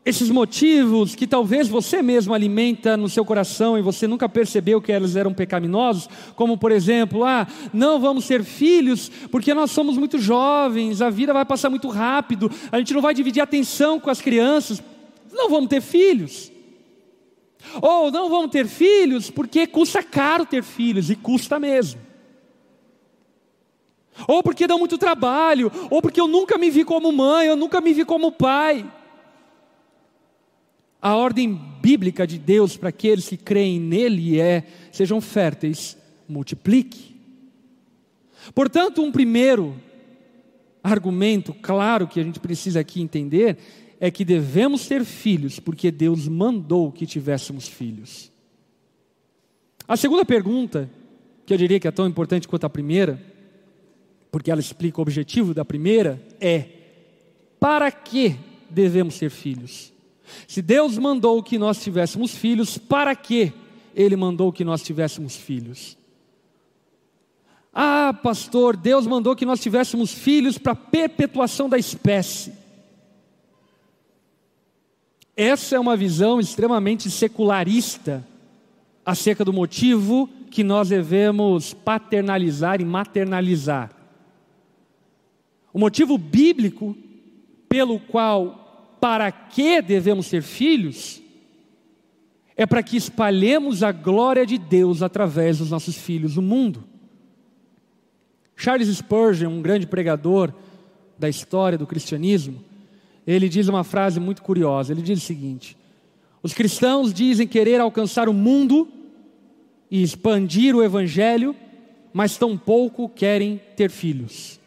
esses 0.07 0.29
motivos 0.29 1.15
que 1.15 1.27
talvez 1.27 1.67
você 1.67 2.01
mesmo 2.01 2.33
alimenta 2.33 2.95
no 2.95 3.09
seu 3.09 3.25
coração 3.25 3.77
e 3.77 3.81
você 3.81 4.07
nunca 4.07 4.29
percebeu 4.29 4.81
que 4.81 4.89
eles 4.89 5.17
eram 5.17 5.33
pecaminosos, 5.33 6.07
como 6.33 6.57
por 6.57 6.71
exemplo, 6.71 7.25
ah, 7.25 7.45
não 7.73 7.99
vamos 7.99 8.23
ser 8.23 8.41
filhos 8.45 9.11
porque 9.29 9.53
nós 9.53 9.69
somos 9.69 9.97
muito 9.97 10.17
jovens, 10.17 11.01
a 11.01 11.09
vida 11.09 11.33
vai 11.33 11.43
passar 11.43 11.69
muito 11.69 11.89
rápido, 11.89 12.49
a 12.71 12.77
gente 12.77 12.93
não 12.93 13.01
vai 13.01 13.13
dividir 13.13 13.41
atenção 13.41 13.99
com 13.99 14.09
as 14.09 14.21
crianças, 14.21 14.81
não 15.29 15.49
vamos 15.49 15.67
ter 15.67 15.81
filhos. 15.81 16.53
Ou 17.81 18.09
não 18.09 18.29
vamos 18.29 18.49
ter 18.49 18.65
filhos 18.65 19.29
porque 19.29 19.67
custa 19.67 20.01
caro 20.01 20.45
ter 20.45 20.63
filhos 20.63 21.09
e 21.09 21.17
custa 21.17 21.59
mesmo. 21.59 21.99
Ou 24.25 24.41
porque 24.41 24.65
dá 24.65 24.77
muito 24.77 24.97
trabalho, 24.97 25.69
ou 25.89 26.01
porque 26.01 26.21
eu 26.21 26.29
nunca 26.29 26.57
me 26.57 26.69
vi 26.69 26.85
como 26.85 27.11
mãe, 27.11 27.47
eu 27.47 27.57
nunca 27.57 27.81
me 27.81 27.93
vi 27.93 28.05
como 28.05 28.31
pai. 28.31 28.89
A 31.01 31.15
ordem 31.15 31.53
bíblica 31.81 32.25
de 32.25 32.39
Deus 32.39 32.75
para 32.75 32.89
aqueles 32.89 33.27
que 33.29 33.37
creem 33.37 33.79
nele 33.79 34.39
é: 34.39 34.63
sejam 34.91 35.21
férteis, 35.21 35.97
multiplique. 36.27 37.15
Portanto, 38.53 39.01
um 39.01 39.11
primeiro 39.11 39.75
argumento 40.83 41.53
claro 41.53 42.07
que 42.07 42.19
a 42.19 42.23
gente 42.23 42.39
precisa 42.39 42.79
aqui 42.79 43.01
entender 43.01 43.57
é 43.99 44.09
que 44.09 44.23
devemos 44.23 44.87
ter 44.87 45.03
filhos, 45.03 45.59
porque 45.59 45.91
Deus 45.91 46.27
mandou 46.27 46.91
que 46.91 47.05
tivéssemos 47.05 47.67
filhos. 47.67 48.31
A 49.87 49.97
segunda 49.97 50.23
pergunta, 50.23 50.89
que 51.45 51.53
eu 51.53 51.57
diria 51.57 51.79
que 51.79 51.87
é 51.87 51.91
tão 51.91 52.07
importante 52.07 52.47
quanto 52.47 52.65
a 52.65 52.69
primeira, 52.69 53.21
porque 54.31 54.51
ela 54.51 54.61
explica 54.61 54.99
o 54.99 55.01
objetivo 55.01 55.53
da 55.53 55.63
primeira, 55.63 56.21
é: 56.39 56.65
para 57.59 57.91
que 57.91 58.35
devemos 58.69 59.17
ter 59.17 59.29
filhos? 59.29 59.93
Se 60.47 60.61
Deus 60.61 60.97
mandou 60.97 61.41
que 61.41 61.57
nós 61.57 61.81
tivéssemos 61.81 62.35
filhos, 62.35 62.77
para 62.77 63.15
que 63.15 63.53
Ele 63.95 64.15
mandou 64.15 64.51
que 64.51 64.63
nós 64.63 64.81
tivéssemos 64.83 65.35
filhos? 65.35 65.97
Ah, 67.73 68.11
pastor, 68.23 68.75
Deus 68.75 69.05
mandou 69.05 69.35
que 69.35 69.45
nós 69.45 69.59
tivéssemos 69.59 70.11
filhos 70.11 70.57
para 70.57 70.73
perpetuação 70.73 71.69
da 71.69 71.77
espécie. 71.77 72.53
Essa 75.35 75.75
é 75.75 75.79
uma 75.79 75.95
visão 75.95 76.39
extremamente 76.39 77.11
secularista 77.11 78.25
acerca 79.05 79.45
do 79.45 79.53
motivo 79.53 80.27
que 80.49 80.63
nós 80.63 80.89
devemos 80.89 81.75
paternalizar 81.75 82.81
e 82.81 82.85
maternalizar. 82.85 83.91
O 85.71 85.77
motivo 85.77 86.17
bíblico 86.17 86.97
pelo 87.69 87.99
qual 87.99 88.66
para 88.99 89.31
que 89.31 89.81
devemos 89.81 90.27
ser 90.27 90.41
filhos, 90.41 91.21
é 92.55 92.65
para 92.65 92.81
que 92.81 92.97
espalhemos 92.97 93.83
a 93.83 93.91
glória 93.91 94.45
de 94.45 94.57
Deus 94.57 95.01
através 95.01 95.59
dos 95.59 95.69
nossos 95.69 95.95
filhos 95.95 96.35
no 96.35 96.41
mundo. 96.41 96.83
Charles 98.55 98.89
Spurgeon, 98.89 99.49
um 99.49 99.61
grande 99.61 99.85
pregador 99.85 100.51
da 101.17 101.29
história 101.29 101.77
do 101.77 101.85
cristianismo, 101.85 102.63
ele 103.25 103.47
diz 103.47 103.67
uma 103.67 103.83
frase 103.83 104.19
muito 104.19 104.41
curiosa. 104.41 104.91
Ele 104.91 105.01
diz 105.01 105.21
o 105.21 105.25
seguinte: 105.25 105.77
Os 106.41 106.53
cristãos 106.53 107.13
dizem 107.13 107.47
querer 107.47 107.79
alcançar 107.79 108.27
o 108.27 108.33
mundo 108.33 108.87
e 109.91 110.01
expandir 110.01 110.75
o 110.75 110.83
evangelho, 110.83 111.55
mas 112.11 112.37
tampouco 112.37 113.07
querem 113.07 113.61
ter 113.75 113.91
filhos. 113.91 114.59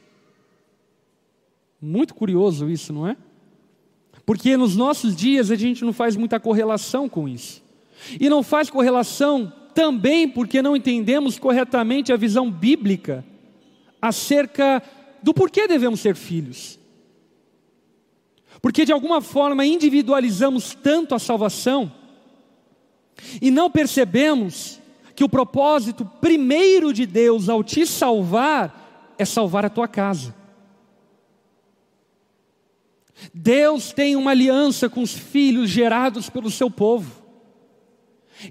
Muito 1.81 2.15
curioso 2.15 2.69
isso, 2.69 2.93
não 2.93 3.09
é? 3.09 3.17
Porque 4.31 4.57
nos 4.57 4.77
nossos 4.77 5.17
dias 5.17 5.51
a 5.51 5.57
gente 5.57 5.85
não 5.85 5.93
faz 5.93 6.15
muita 6.15 6.39
correlação 6.39 7.09
com 7.09 7.29
isso. 7.29 7.61
E 8.21 8.29
não 8.29 8.45
faz 8.45 8.71
correlação 8.71 9.53
também 9.75 10.29
porque 10.29 10.63
não 10.63 10.77
entendemos 10.77 11.37
corretamente 11.37 12.13
a 12.13 12.17
visão 12.17 12.49
bíblica 12.49 13.25
acerca 14.01 14.81
do 15.21 15.35
porquê 15.35 15.67
devemos 15.67 15.99
ser 15.99 16.15
filhos. 16.15 16.79
Porque 18.63 18.85
de 18.85 18.93
alguma 18.93 19.21
forma 19.21 19.67
individualizamos 19.67 20.77
tanto 20.81 21.13
a 21.13 21.19
salvação 21.19 21.93
e 23.43 23.51
não 23.51 23.69
percebemos 23.69 24.79
que 25.17 25.25
o 25.25 25.29
propósito 25.29 26.09
primeiro 26.21 26.93
de 26.93 27.05
Deus 27.05 27.49
ao 27.49 27.65
te 27.65 27.85
salvar 27.85 29.13
é 29.19 29.25
salvar 29.25 29.67
a 29.67 29.69
tua 29.69 29.89
casa. 29.89 30.39
Deus 33.33 33.93
tem 33.93 34.17
uma 34.17 34.31
aliança 34.31 34.89
com 34.89 35.03
os 35.03 35.13
filhos 35.13 35.71
gerados 35.71 36.31
pelo 36.31 36.51
seu 36.51 36.71
povo. 36.71 37.21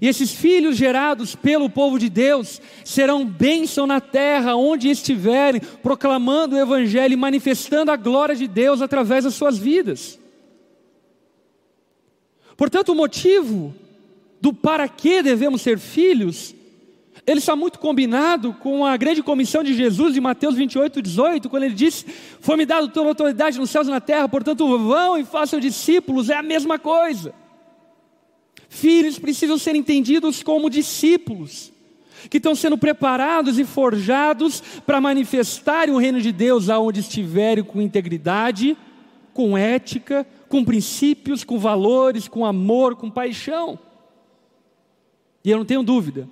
E 0.00 0.06
esses 0.06 0.30
filhos 0.30 0.76
gerados 0.76 1.34
pelo 1.34 1.68
povo 1.68 1.98
de 1.98 2.08
Deus 2.08 2.60
serão 2.84 3.26
bênção 3.26 3.86
na 3.86 4.00
terra 4.00 4.54
onde 4.54 4.88
estiverem, 4.88 5.60
proclamando 5.82 6.54
o 6.54 6.58
Evangelho 6.58 7.14
e 7.14 7.16
manifestando 7.16 7.90
a 7.90 7.96
glória 7.96 8.36
de 8.36 8.46
Deus 8.46 8.80
através 8.80 9.24
das 9.24 9.34
suas 9.34 9.58
vidas. 9.58 10.18
Portanto, 12.56 12.90
o 12.90 12.94
motivo 12.94 13.74
do 14.40 14.52
para 14.54 14.88
que 14.88 15.22
devemos 15.22 15.62
ser 15.62 15.78
filhos 15.78 16.54
ele 17.30 17.38
está 17.38 17.54
muito 17.54 17.78
combinado 17.78 18.52
com 18.54 18.84
a 18.84 18.96
grande 18.96 19.22
comissão 19.22 19.62
de 19.62 19.72
Jesus 19.72 20.14
de 20.14 20.20
Mateus 20.20 20.56
28, 20.56 21.00
18, 21.00 21.48
quando 21.48 21.62
ele 21.62 21.74
disse: 21.74 22.04
Foi-me 22.40 22.66
dado 22.66 22.88
toda 22.88 23.06
a 23.06 23.10
autoridade 23.10 23.56
nos 23.56 23.70
céus 23.70 23.86
e 23.86 23.90
na 23.90 24.00
terra, 24.00 24.28
portanto 24.28 24.66
vão 24.78 25.16
e 25.16 25.24
façam 25.24 25.60
discípulos, 25.60 26.28
é 26.28 26.34
a 26.34 26.42
mesma 26.42 26.76
coisa. 26.76 27.32
Filhos 28.68 29.16
precisam 29.16 29.56
ser 29.58 29.76
entendidos 29.76 30.42
como 30.42 30.68
discípulos, 30.68 31.72
que 32.28 32.38
estão 32.38 32.56
sendo 32.56 32.76
preparados 32.76 33.60
e 33.60 33.64
forjados 33.64 34.60
para 34.84 35.00
manifestarem 35.00 35.94
o 35.94 35.98
reino 35.98 36.20
de 36.20 36.32
Deus 36.32 36.68
aonde 36.68 36.98
estiverem 36.98 37.62
com 37.62 37.80
integridade, 37.80 38.76
com 39.32 39.56
ética, 39.56 40.26
com 40.48 40.64
princípios, 40.64 41.44
com 41.44 41.60
valores, 41.60 42.26
com 42.26 42.44
amor, 42.44 42.96
com 42.96 43.08
paixão. 43.08 43.78
E 45.44 45.50
eu 45.50 45.58
não 45.58 45.64
tenho 45.64 45.84
dúvida 45.84 46.28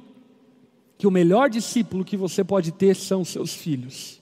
que 0.99 1.07
o 1.07 1.11
melhor 1.13 1.49
discípulo 1.49 2.05
que 2.05 2.17
você 2.17 2.43
pode 2.43 2.73
ter 2.73 2.97
são 2.97 3.25
seus 3.25 3.55
filhos. 3.55 4.21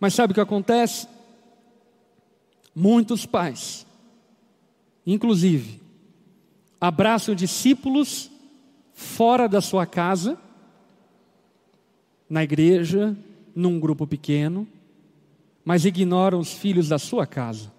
Mas 0.00 0.14
sabe 0.14 0.32
o 0.32 0.34
que 0.34 0.40
acontece? 0.40 1.06
Muitos 2.74 3.26
pais, 3.26 3.86
inclusive, 5.06 5.78
abraçam 6.80 7.34
discípulos 7.34 8.30
fora 8.94 9.46
da 9.46 9.60
sua 9.60 9.84
casa, 9.84 10.38
na 12.28 12.42
igreja, 12.42 13.14
num 13.54 13.78
grupo 13.78 14.06
pequeno, 14.06 14.66
mas 15.62 15.84
ignoram 15.84 16.40
os 16.40 16.54
filhos 16.54 16.88
da 16.88 16.98
sua 16.98 17.26
casa. 17.26 17.70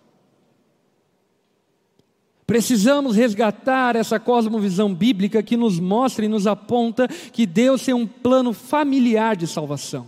Precisamos 2.45 3.15
resgatar 3.15 3.95
essa 3.95 4.19
cosmovisão 4.19 4.93
bíblica 4.93 5.41
que 5.41 5.55
nos 5.55 5.79
mostra 5.79 6.25
e 6.25 6.27
nos 6.27 6.45
aponta 6.45 7.07
que 7.07 7.45
Deus 7.45 7.83
tem 7.83 7.93
um 7.93 8.05
plano 8.05 8.51
familiar 8.51 9.35
de 9.35 9.47
salvação. 9.47 10.07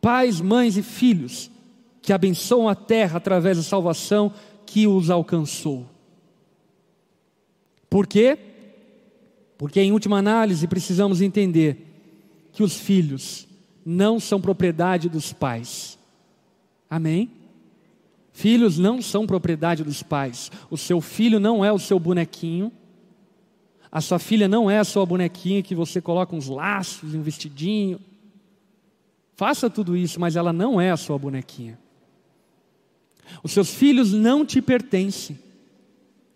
Pais, 0.00 0.40
mães 0.40 0.76
e 0.76 0.82
filhos 0.82 1.50
que 2.02 2.12
abençoam 2.12 2.68
a 2.68 2.74
terra 2.74 3.16
através 3.16 3.56
da 3.56 3.62
salvação 3.62 4.32
que 4.66 4.86
os 4.86 5.08
alcançou. 5.08 5.86
Por 7.88 8.06
quê? 8.06 8.36
Porque, 9.56 9.80
em 9.80 9.92
última 9.92 10.18
análise, 10.18 10.66
precisamos 10.66 11.22
entender 11.22 11.78
que 12.52 12.62
os 12.62 12.76
filhos 12.76 13.48
não 13.86 14.20
são 14.20 14.40
propriedade 14.40 15.08
dos 15.08 15.32
pais. 15.32 15.98
Amém? 16.90 17.30
Filhos 18.34 18.78
não 18.78 19.00
são 19.00 19.28
propriedade 19.28 19.84
dos 19.84 20.02
pais. 20.02 20.50
O 20.68 20.76
seu 20.76 21.00
filho 21.00 21.38
não 21.38 21.64
é 21.64 21.72
o 21.72 21.78
seu 21.78 22.00
bonequinho. 22.00 22.72
A 23.92 24.00
sua 24.00 24.18
filha 24.18 24.48
não 24.48 24.68
é 24.68 24.80
a 24.80 24.84
sua 24.84 25.06
bonequinha 25.06 25.62
que 25.62 25.72
você 25.72 26.00
coloca 26.00 26.34
uns 26.34 26.48
laços, 26.48 27.14
um 27.14 27.22
vestidinho. 27.22 28.00
Faça 29.36 29.70
tudo 29.70 29.96
isso, 29.96 30.18
mas 30.18 30.34
ela 30.34 30.52
não 30.52 30.80
é 30.80 30.90
a 30.90 30.96
sua 30.96 31.16
bonequinha. 31.16 31.78
Os 33.40 33.52
seus 33.52 33.72
filhos 33.72 34.12
não 34.12 34.44
te 34.44 34.60
pertencem. 34.60 35.38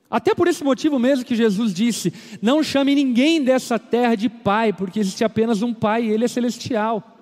Até 0.09 0.37
por 0.37 0.47
esse 0.47 0.63
motivo 0.63 1.01
mesmo 1.01 1.25
que 1.25 1.35
Jesus 1.35 1.75
disse: 1.75 2.15
Não 2.41 2.63
chame 2.63 2.95
ninguém 2.95 3.43
dessa 3.43 3.77
terra 3.77 4.15
de 4.15 4.29
pai, 4.29 4.73
porque 4.73 5.01
existe 5.01 5.25
apenas 5.25 5.63
um 5.63 5.75
pai 5.75 6.05
e 6.05 6.11
ele 6.11 6.27
é 6.27 6.29
celestial. 6.29 7.18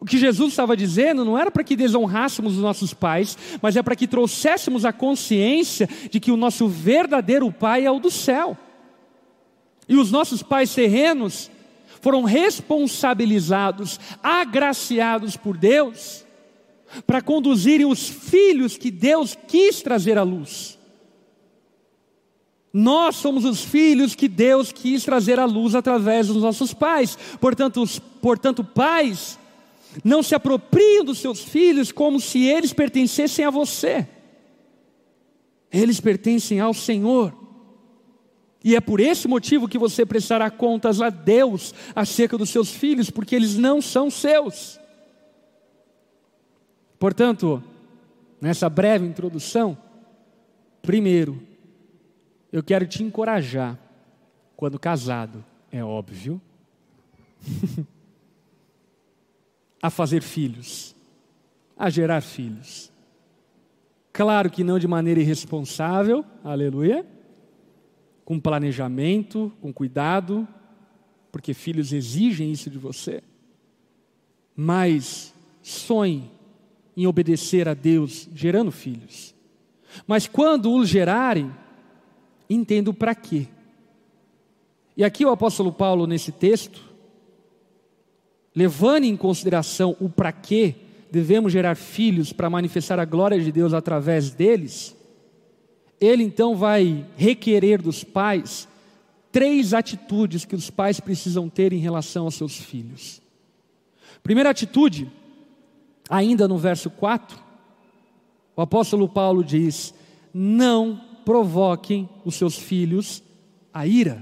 O 0.00 0.04
que 0.04 0.16
Jesus 0.16 0.50
estava 0.50 0.76
dizendo 0.76 1.24
não 1.24 1.36
era 1.36 1.50
para 1.50 1.64
que 1.64 1.74
desonrássemos 1.74 2.54
os 2.54 2.62
nossos 2.62 2.94
pais, 2.94 3.36
mas 3.60 3.76
é 3.76 3.82
para 3.82 3.96
que 3.96 4.06
trouxéssemos 4.06 4.84
a 4.84 4.92
consciência 4.92 5.88
de 6.10 6.20
que 6.20 6.30
o 6.30 6.36
nosso 6.36 6.68
verdadeiro 6.68 7.50
pai 7.50 7.84
é 7.84 7.90
o 7.90 7.98
do 7.98 8.10
céu. 8.10 8.56
E 9.88 9.96
os 9.96 10.12
nossos 10.12 10.42
pais 10.42 10.72
terrenos 10.72 11.50
foram 12.00 12.22
responsabilizados, 12.22 13.98
agraciados 14.22 15.36
por 15.36 15.56
Deus, 15.56 16.24
para 17.06 17.20
conduzirem 17.20 17.86
os 17.86 18.08
filhos 18.08 18.76
que 18.76 18.90
Deus 18.90 19.36
quis 19.48 19.82
trazer 19.82 20.16
à 20.16 20.22
luz. 20.22 20.78
Nós 22.72 23.16
somos 23.16 23.44
os 23.44 23.64
filhos 23.64 24.14
que 24.14 24.28
Deus 24.28 24.70
quis 24.70 25.02
trazer 25.02 25.40
à 25.40 25.44
luz 25.44 25.74
através 25.74 26.28
dos 26.28 26.42
nossos 26.42 26.72
pais. 26.72 27.18
Portanto, 27.40 27.82
os, 27.82 27.98
portanto 27.98 28.62
pais 28.62 29.37
não 30.04 30.22
se 30.22 30.34
apropriam 30.34 31.04
dos 31.04 31.18
seus 31.18 31.42
filhos 31.42 31.92
como 31.92 32.20
se 32.20 32.44
eles 32.44 32.72
pertencessem 32.72 33.44
a 33.44 33.50
você. 33.50 34.06
Eles 35.70 36.00
pertencem 36.00 36.60
ao 36.60 36.72
Senhor. 36.72 37.34
E 38.62 38.74
é 38.74 38.80
por 38.80 39.00
esse 39.00 39.28
motivo 39.28 39.68
que 39.68 39.78
você 39.78 40.04
prestará 40.04 40.50
contas 40.50 41.00
a 41.00 41.10
Deus 41.10 41.74
acerca 41.94 42.36
dos 42.36 42.50
seus 42.50 42.70
filhos, 42.70 43.10
porque 43.10 43.34
eles 43.34 43.56
não 43.56 43.80
são 43.80 44.10
seus. 44.10 44.78
Portanto, 46.98 47.62
nessa 48.40 48.68
breve 48.68 49.06
introdução, 49.06 49.78
primeiro, 50.82 51.40
eu 52.52 52.62
quero 52.62 52.86
te 52.86 53.02
encorajar, 53.02 53.78
quando 54.56 54.78
casado, 54.78 55.44
é 55.70 55.84
óbvio, 55.84 56.40
a 59.82 59.90
fazer 59.90 60.22
filhos, 60.22 60.94
a 61.76 61.88
gerar 61.90 62.20
filhos. 62.20 62.92
Claro 64.12 64.50
que 64.50 64.64
não 64.64 64.78
de 64.78 64.88
maneira 64.88 65.20
irresponsável, 65.20 66.24
aleluia, 66.42 67.06
com 68.24 68.40
planejamento, 68.40 69.52
com 69.60 69.72
cuidado, 69.72 70.46
porque 71.30 71.54
filhos 71.54 71.92
exigem 71.92 72.50
isso 72.50 72.68
de 72.68 72.78
você. 72.78 73.22
Mas 74.56 75.32
sonhe 75.62 76.30
em 76.96 77.06
obedecer 77.06 77.68
a 77.68 77.74
Deus, 77.74 78.28
gerando 78.34 78.72
filhos. 78.72 79.34
Mas 80.06 80.26
quando 80.26 80.74
os 80.74 80.88
gerarem, 80.88 81.54
entenda 82.50 82.90
o 82.90 82.94
para 82.94 83.14
quê. 83.14 83.46
E 84.96 85.04
aqui 85.04 85.24
o 85.24 85.30
apóstolo 85.30 85.72
Paulo, 85.72 86.08
nesse 86.08 86.32
texto, 86.32 86.87
levando 88.58 89.04
em 89.04 89.16
consideração 89.16 89.96
o 90.00 90.08
para 90.08 90.32
quê 90.32 90.74
devemos 91.12 91.52
gerar 91.52 91.76
filhos 91.76 92.32
para 92.32 92.50
manifestar 92.50 92.98
a 92.98 93.04
glória 93.04 93.40
de 93.40 93.52
Deus 93.52 93.72
através 93.72 94.32
deles, 94.32 94.96
ele 96.00 96.24
então 96.24 96.56
vai 96.56 97.06
requerer 97.16 97.80
dos 97.80 98.02
pais 98.02 98.66
três 99.30 99.72
atitudes 99.72 100.44
que 100.44 100.56
os 100.56 100.70
pais 100.70 100.98
precisam 100.98 101.48
ter 101.48 101.72
em 101.72 101.78
relação 101.78 102.24
aos 102.24 102.34
seus 102.34 102.56
filhos. 102.56 103.22
Primeira 104.24 104.50
atitude, 104.50 105.08
ainda 106.10 106.48
no 106.48 106.58
verso 106.58 106.90
4, 106.90 107.38
o 108.56 108.60
apóstolo 108.60 109.08
Paulo 109.08 109.44
diz: 109.44 109.94
Não 110.34 111.00
provoquem 111.24 112.08
os 112.24 112.34
seus 112.34 112.58
filhos 112.58 113.22
a 113.72 113.86
ira. 113.86 114.20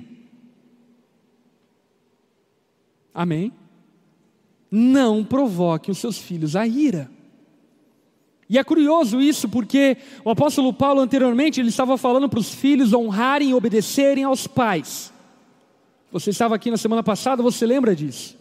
Amém? 3.15 3.51
Não 4.77 5.25
provoque 5.25 5.91
os 5.91 5.97
seus 5.97 6.19
filhos 6.19 6.55
a 6.55 6.67
ira. 6.67 7.11
E 8.47 8.59
é 8.59 8.63
curioso 8.63 9.23
isso, 9.23 9.49
porque 9.49 9.97
o 10.23 10.29
apóstolo 10.29 10.71
Paulo 10.71 11.01
anteriormente 11.01 11.59
ele 11.59 11.71
estava 11.71 11.97
falando 11.97 12.29
para 12.29 12.39
os 12.39 12.55
filhos 12.55 12.93
honrarem 12.93 13.51
e 13.51 13.55
obedecerem 13.55 14.25
aos 14.25 14.47
pais. 14.47 15.11
Você 16.13 16.29
estava 16.29 16.55
aqui 16.55 16.71
na 16.71 16.77
semana 16.77 17.03
passada, 17.03 17.43
você 17.43 17.65
lembra 17.65 17.97
disso? 17.97 18.37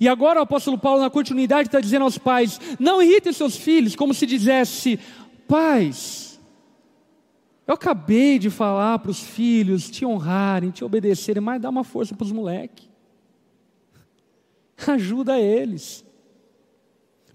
E 0.00 0.08
agora 0.08 0.40
o 0.40 0.44
apóstolo 0.44 0.78
Paulo, 0.78 1.02
na 1.02 1.10
continuidade, 1.10 1.68
está 1.68 1.78
dizendo 1.78 2.04
aos 2.04 2.16
pais: 2.16 2.58
não 2.80 3.02
irritem 3.02 3.32
seus 3.32 3.54
filhos, 3.54 3.94
como 3.94 4.14
se 4.14 4.24
dissesse, 4.24 4.98
pais, 5.46 6.40
eu 7.66 7.74
acabei 7.74 8.38
de 8.38 8.48
falar 8.48 8.98
para 8.98 9.10
os 9.10 9.20
filhos 9.20 9.90
te 9.90 10.06
honrarem, 10.06 10.70
te 10.70 10.82
obedecerem, 10.82 11.42
mas 11.42 11.60
dá 11.60 11.68
uma 11.68 11.84
força 11.84 12.14
para 12.14 12.24
os 12.24 12.32
moleques. 12.32 12.87
ajuda 14.86 15.38
eles. 15.38 16.04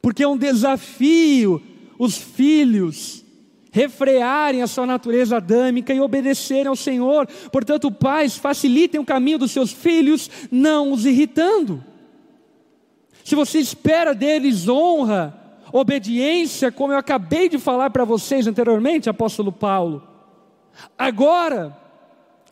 Porque 0.01 0.23
é 0.23 0.27
um 0.27 0.37
desafio 0.37 1.61
os 1.97 2.17
filhos 2.17 3.23
refrearem 3.71 4.61
a 4.61 4.67
sua 4.67 4.85
natureza 4.85 5.37
adâmica 5.37 5.93
e 5.93 5.99
obedecerem 5.99 6.67
ao 6.67 6.75
Senhor. 6.75 7.27
Portanto, 7.51 7.91
pais, 7.91 8.37
facilitem 8.37 9.01
o 9.01 9.05
caminho 9.05 9.39
dos 9.39 9.51
seus 9.51 9.71
filhos, 9.71 10.29
não 10.51 10.91
os 10.91 11.05
irritando. 11.05 11.83
Se 13.23 13.35
você 13.35 13.59
espera 13.59 14.13
deles 14.13 14.67
honra, 14.67 15.33
obediência, 15.71 16.71
como 16.71 16.93
eu 16.93 16.97
acabei 16.97 17.49
de 17.49 17.57
falar 17.57 17.89
para 17.89 18.05
vocês 18.05 18.45
anteriormente, 18.45 19.09
apóstolo 19.09 19.51
Paulo, 19.51 20.07
agora 20.97 21.75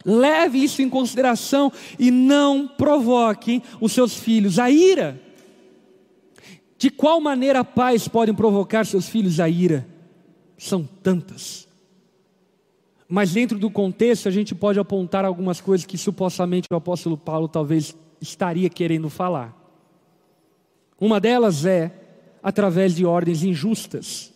Leve 0.05 0.63
isso 0.63 0.81
em 0.81 0.89
consideração 0.89 1.71
e 1.99 2.09
não 2.11 2.67
provoquem 2.67 3.61
os 3.79 3.91
seus 3.91 4.15
filhos 4.15 4.57
a 4.59 4.69
ira. 4.69 5.19
De 6.77 6.89
qual 6.89 7.21
maneira 7.21 7.63
pais 7.63 8.07
podem 8.07 8.33
provocar 8.33 8.85
seus 8.85 9.07
filhos 9.07 9.39
a 9.39 9.47
ira? 9.47 9.87
São 10.57 10.83
tantas. 11.03 11.67
Mas 13.07 13.33
dentro 13.33 13.59
do 13.59 13.69
contexto 13.69 14.27
a 14.27 14.31
gente 14.31 14.55
pode 14.55 14.79
apontar 14.79 15.25
algumas 15.25 15.59
coisas 15.61 15.85
que 15.85 15.97
supostamente 15.97 16.67
o 16.71 16.75
apóstolo 16.75 17.17
Paulo 17.17 17.47
talvez 17.47 17.95
estaria 18.21 18.69
querendo 18.69 19.09
falar. 19.09 19.55
Uma 20.99 21.19
delas 21.19 21.65
é 21.65 21.91
através 22.41 22.95
de 22.95 23.05
ordens 23.05 23.43
injustas, 23.43 24.31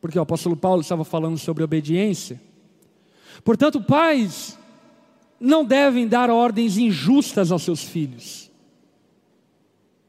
porque 0.00 0.18
o 0.18 0.22
apóstolo 0.22 0.56
Paulo 0.56 0.80
estava 0.80 1.04
falando 1.04 1.36
sobre 1.36 1.62
obediência. 1.62 2.40
Portanto, 3.44 3.80
pais, 3.80 4.58
não 5.40 5.64
devem 5.64 6.06
dar 6.06 6.28
ordens 6.28 6.76
injustas 6.76 7.50
aos 7.50 7.62
seus 7.62 7.82
filhos. 7.82 8.50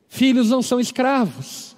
Filhos 0.10 0.50
não 0.50 0.62
são 0.62 0.78
escravos. 0.78 1.74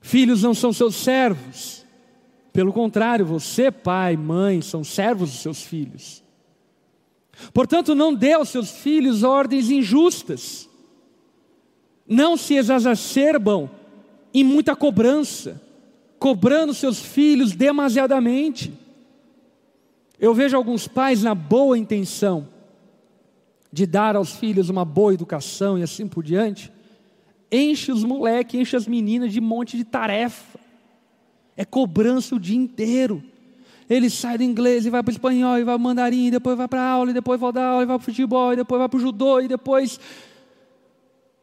Filhos 0.00 0.42
não 0.42 0.54
são 0.54 0.72
seus 0.72 0.94
servos. 0.94 1.84
Pelo 2.52 2.72
contrário, 2.72 3.26
você, 3.26 3.72
pai, 3.72 4.16
mãe, 4.16 4.62
são 4.62 4.84
servos 4.84 5.30
dos 5.30 5.40
seus 5.40 5.62
filhos. 5.62 6.22
Portanto, 7.52 7.94
não 7.94 8.14
dê 8.14 8.34
aos 8.34 8.50
seus 8.50 8.70
filhos 8.70 9.24
ordens 9.24 9.68
injustas. 9.68 10.68
Não 12.06 12.36
se 12.36 12.54
exacerbam 12.54 13.68
em 14.34 14.44
muita 14.44 14.76
cobrança, 14.76 15.60
cobrando 16.18 16.72
seus 16.72 17.00
filhos 17.00 17.52
demasiadamente. 17.52 18.72
Eu 20.22 20.32
vejo 20.32 20.56
alguns 20.56 20.86
pais 20.86 21.24
na 21.24 21.34
boa 21.34 21.76
intenção 21.76 22.46
de 23.72 23.84
dar 23.84 24.14
aos 24.14 24.36
filhos 24.36 24.68
uma 24.68 24.84
boa 24.84 25.12
educação 25.12 25.76
e 25.76 25.82
assim 25.82 26.06
por 26.06 26.22
diante, 26.22 26.72
enche 27.50 27.90
os 27.90 28.04
moleques, 28.04 28.60
enche 28.60 28.76
as 28.76 28.86
meninas 28.86 29.32
de 29.32 29.40
um 29.40 29.42
monte 29.42 29.76
de 29.76 29.82
tarefa. 29.82 30.60
É 31.56 31.64
cobrança 31.64 32.36
o 32.36 32.38
dia 32.38 32.56
inteiro. 32.56 33.20
Ele 33.90 34.08
sai 34.08 34.38
do 34.38 34.44
inglês 34.44 34.86
e 34.86 34.90
vai 34.90 35.02
para 35.02 35.10
o 35.10 35.12
espanhol, 35.12 35.58
e 35.58 35.64
vai 35.64 35.74
para 35.74 35.80
o 35.80 35.84
mandarim, 35.84 36.26
e 36.26 36.30
depois 36.30 36.56
vai 36.56 36.68
para 36.68 36.88
aula, 36.88 37.10
e 37.10 37.14
depois 37.14 37.40
volta 37.40 37.60
aula, 37.60 37.82
e 37.82 37.86
vai 37.86 37.98
para 37.98 38.02
o 38.02 38.04
futebol, 38.04 38.52
e 38.52 38.56
depois 38.56 38.78
vai 38.78 38.88
para 38.88 38.96
o 38.96 39.00
judô, 39.00 39.40
e 39.40 39.48
depois. 39.48 39.98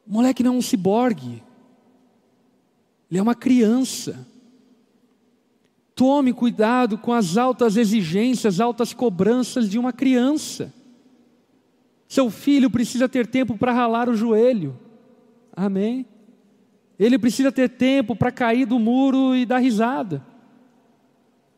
O 0.08 0.13
moleque 0.13 0.42
não 0.42 0.54
é 0.54 0.58
um 0.58 0.62
ciborgue. 0.62 1.44
Ele 3.12 3.20
é 3.20 3.22
uma 3.22 3.36
criança. 3.36 4.26
Tome 6.00 6.32
cuidado 6.32 6.98
com 6.98 7.12
as 7.12 7.36
altas 7.36 7.76
exigências, 7.76 8.62
altas 8.62 8.94
cobranças 8.94 9.70
de 9.70 9.78
uma 9.78 9.92
criança. 9.92 10.74
Seu 12.08 12.30
filho 12.30 12.70
precisa 12.70 13.10
ter 13.10 13.28
tempo 13.28 13.58
para 13.58 13.74
ralar 13.74 14.08
o 14.08 14.16
joelho. 14.16 14.80
Amém? 15.54 16.06
Ele 16.98 17.20
precisa 17.20 17.52
ter 17.52 17.68
tempo 17.68 18.16
para 18.16 18.32
cair 18.32 18.66
do 18.66 18.80
muro 18.80 19.36
e 19.36 19.46
dar 19.46 19.58
risada. 19.58 20.26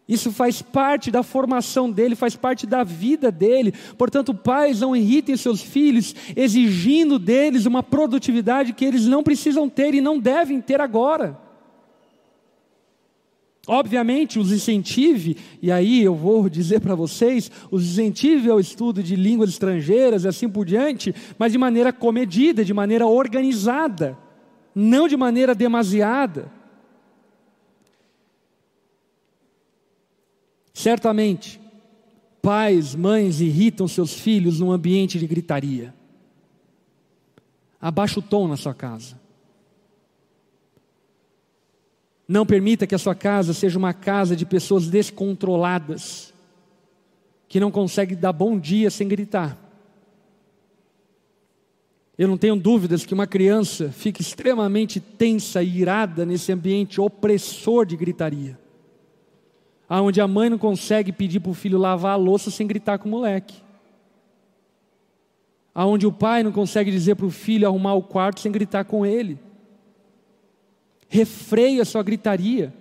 Isso 0.07 0.31
faz 0.31 0.59
parte 0.59 1.11
da 1.11 1.21
formação 1.21 1.91
dele, 1.91 2.15
faz 2.15 2.35
parte 2.35 2.65
da 2.65 2.83
vida 2.83 3.31
dele. 3.31 3.75
Portanto, 3.95 4.33
pais 4.33 4.79
não 4.79 4.95
irritem 4.95 5.37
seus 5.37 5.61
filhos, 5.61 6.15
exigindo 6.35 7.19
deles 7.19 7.67
uma 7.67 7.83
produtividade 7.83 8.73
que 8.73 8.85
eles 8.85 9.05
não 9.05 9.21
precisam 9.21 9.69
ter 9.69 9.93
e 9.93 10.01
não 10.01 10.17
devem 10.17 10.59
ter 10.59 10.81
agora. 10.81 11.50
Obviamente, 13.73 14.37
os 14.37 14.51
incentive, 14.51 15.37
e 15.61 15.71
aí 15.71 16.03
eu 16.03 16.13
vou 16.13 16.49
dizer 16.49 16.81
para 16.81 16.93
vocês, 16.93 17.49
os 17.71 17.85
incentive 17.85 18.49
ao 18.49 18.59
estudo 18.59 19.01
de 19.01 19.15
línguas 19.15 19.49
estrangeiras 19.49 20.25
e 20.25 20.27
assim 20.27 20.49
por 20.49 20.65
diante, 20.65 21.15
mas 21.39 21.53
de 21.53 21.57
maneira 21.57 21.93
comedida, 21.93 22.65
de 22.65 22.73
maneira 22.73 23.07
organizada, 23.07 24.17
não 24.75 25.07
de 25.07 25.15
maneira 25.15 25.55
demasiada. 25.55 26.51
Certamente, 30.73 31.57
pais, 32.41 32.93
mães 32.93 33.39
irritam 33.39 33.87
seus 33.87 34.13
filhos 34.13 34.59
num 34.59 34.73
ambiente 34.73 35.17
de 35.17 35.25
gritaria. 35.25 35.95
Abaixa 37.79 38.19
o 38.19 38.21
tom 38.21 38.49
na 38.49 38.57
sua 38.57 38.73
casa. 38.73 39.20
Não 42.31 42.45
permita 42.45 42.87
que 42.87 42.95
a 42.95 42.97
sua 42.97 43.13
casa 43.13 43.53
seja 43.53 43.77
uma 43.77 43.93
casa 43.93 44.37
de 44.37 44.45
pessoas 44.45 44.87
descontroladas, 44.87 46.33
que 47.45 47.59
não 47.59 47.69
conseguem 47.69 48.17
dar 48.17 48.31
bom 48.31 48.57
dia 48.57 48.89
sem 48.89 49.05
gritar. 49.05 49.57
Eu 52.17 52.29
não 52.29 52.37
tenho 52.37 52.55
dúvidas 52.55 53.05
que 53.05 53.13
uma 53.13 53.27
criança 53.27 53.91
fica 53.91 54.21
extremamente 54.21 54.97
tensa 54.97 55.61
e 55.61 55.81
irada 55.81 56.25
nesse 56.25 56.53
ambiente 56.53 57.01
opressor 57.01 57.85
de 57.85 57.97
gritaria. 57.97 58.57
Onde 59.89 60.21
a 60.21 60.27
mãe 60.27 60.49
não 60.49 60.57
consegue 60.57 61.11
pedir 61.11 61.41
para 61.41 61.51
o 61.51 61.53
filho 61.53 61.77
lavar 61.77 62.13
a 62.13 62.15
louça 62.15 62.49
sem 62.49 62.65
gritar 62.65 62.97
com 62.97 63.09
o 63.09 63.11
moleque. 63.11 63.61
Onde 65.75 66.07
o 66.07 66.13
pai 66.13 66.43
não 66.43 66.53
consegue 66.53 66.91
dizer 66.91 67.15
para 67.15 67.25
o 67.25 67.29
filho 67.29 67.67
arrumar 67.67 67.95
o 67.95 68.01
quarto 68.01 68.39
sem 68.39 68.53
gritar 68.53 68.85
com 68.85 69.05
ele 69.05 69.37
refreie 71.11 71.81
a 71.81 71.85
sua 71.85 72.01
gritaria, 72.01 72.73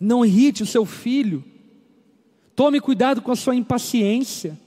não 0.00 0.26
irrite 0.26 0.64
o 0.64 0.66
seu 0.66 0.84
filho, 0.84 1.44
tome 2.56 2.80
cuidado 2.80 3.22
com 3.22 3.30
a 3.30 3.36
sua 3.36 3.54
impaciência. 3.54 4.58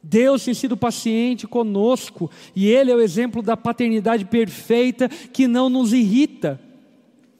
Deus 0.00 0.44
tem 0.44 0.54
sido 0.54 0.76
paciente 0.76 1.48
conosco 1.48 2.30
e 2.54 2.68
Ele 2.68 2.92
é 2.92 2.94
o 2.94 3.00
exemplo 3.00 3.42
da 3.42 3.56
paternidade 3.56 4.24
perfeita 4.24 5.08
que 5.08 5.48
não 5.48 5.68
nos 5.68 5.92
irrita, 5.92 6.60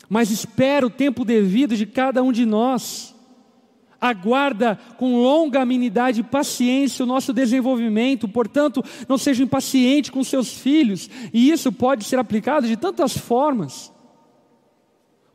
mas 0.09 0.33
espera 0.33 0.85
o 0.85 0.90
tempo 0.90 1.24
devido 1.24 1.76
de 1.76 1.87
cada 1.87 2.20
um 2.20 2.33
de 2.33 2.44
nós. 2.44 3.14
Aguarda 4.00 4.76
com 4.96 5.22
longa 5.22 5.62
amenidade 5.62 6.20
e 6.20 6.24
paciência 6.24 7.04
o 7.04 7.09
nosso 7.09 7.33
desenvolvimento, 7.33 8.26
portanto, 8.26 8.85
não 9.09 9.16
seja 9.16 9.44
impaciente 9.44 10.11
com 10.11 10.24
seus 10.24 10.52
filhos, 10.52 11.09
e 11.33 11.50
isso 11.50 11.70
pode 11.70 12.02
ser 12.02 12.18
aplicado 12.18 12.66
de 12.66 12.76
tantas 12.76 13.16
formas. 13.16 13.92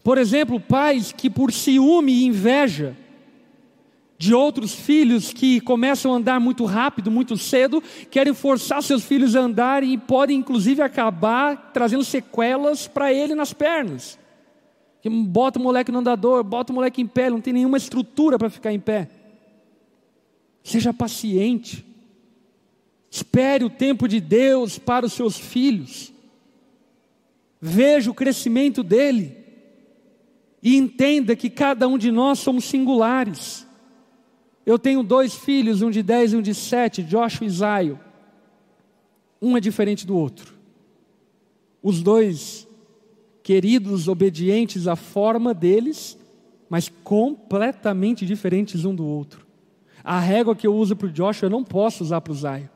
Por 0.04 0.18
exemplo, 0.18 0.60
pais 0.60 1.12
que 1.12 1.30
por 1.30 1.52
ciúme 1.54 2.12
e 2.12 2.26
inveja 2.26 2.98
de 4.18 4.34
outros 4.34 4.74
filhos 4.74 5.34
que 5.34 5.60
começam 5.62 6.14
a 6.14 6.18
andar 6.18 6.40
muito 6.40 6.66
rápido, 6.66 7.10
muito 7.10 7.38
cedo, 7.38 7.82
querem 8.10 8.34
forçar 8.34 8.84
seus 8.84 9.04
filhos 9.04 9.36
a 9.36 9.42
andar 9.42 9.84
e 9.84 9.98
podem 9.98 10.38
inclusive 10.38 10.82
acabar 10.82 11.72
trazendo 11.74 12.04
sequelas 12.04 12.88
para 12.88 13.14
ele 13.14 13.34
nas 13.36 13.54
pernas. 13.54 14.20
Bota 15.06 15.60
o 15.60 15.62
moleque 15.62 15.92
no 15.92 16.00
andador, 16.00 16.44
bota 16.44 16.72
o 16.72 16.76
moleque 16.76 17.02
em 17.02 17.08
pé, 17.08 17.30
não 17.30 17.42
tem 17.42 17.54
nenhuma 17.54 17.78
estrutura 17.78 18.40
para 18.40 18.50
ficar 18.50 18.72
em 18.72 18.80
pé. 18.80 19.10
Seja 20.64 20.94
paciente. 20.94 21.86
Espere 23.12 23.66
o 23.66 23.70
tempo 23.70 24.08
de 24.08 24.22
Deus 24.22 24.80
para 24.80 25.06
os 25.06 25.14
seus 25.14 25.38
filhos. 25.38 26.14
Veja 27.60 28.10
o 28.10 28.14
crescimento 28.14 28.82
dele. 28.82 29.43
E 30.64 30.78
entenda 30.78 31.36
que 31.36 31.50
cada 31.50 31.90
um 31.90 31.98
de 31.98 32.10
nós 32.10 32.40
somos 32.40 32.64
singulares. 32.64 33.68
Eu 34.66 34.80
tenho 34.80 35.04
dois 35.04 35.36
filhos, 35.36 35.82
um 35.82 35.92
de 35.92 36.02
10 36.02 36.32
e 36.32 36.36
um 36.38 36.42
de 36.42 36.56
7, 36.56 37.04
Joshua 37.04 37.44
e 37.44 37.48
Isaio. 37.48 38.00
Um 39.42 39.58
é 39.58 39.60
diferente 39.60 40.08
do 40.08 40.16
outro. 40.16 40.54
Os 41.82 42.02
dois 42.02 42.66
queridos, 43.44 44.08
obedientes 44.08 44.88
à 44.88 44.96
forma 44.96 45.54
deles, 45.54 46.18
mas 46.70 46.88
completamente 46.88 48.26
diferentes 48.26 48.86
um 48.86 48.96
do 48.96 49.06
outro. 49.06 49.46
A 50.02 50.18
régua 50.18 50.56
que 50.56 50.66
eu 50.66 50.74
uso 50.74 50.96
para 50.96 51.08
o 51.08 51.12
Joshua 51.12 51.48
eu 51.48 51.52
não 51.52 51.66
posso 51.66 52.06
usar 52.06 52.22
para 52.22 52.32
o 52.32 52.36
Zaio. 52.36 52.70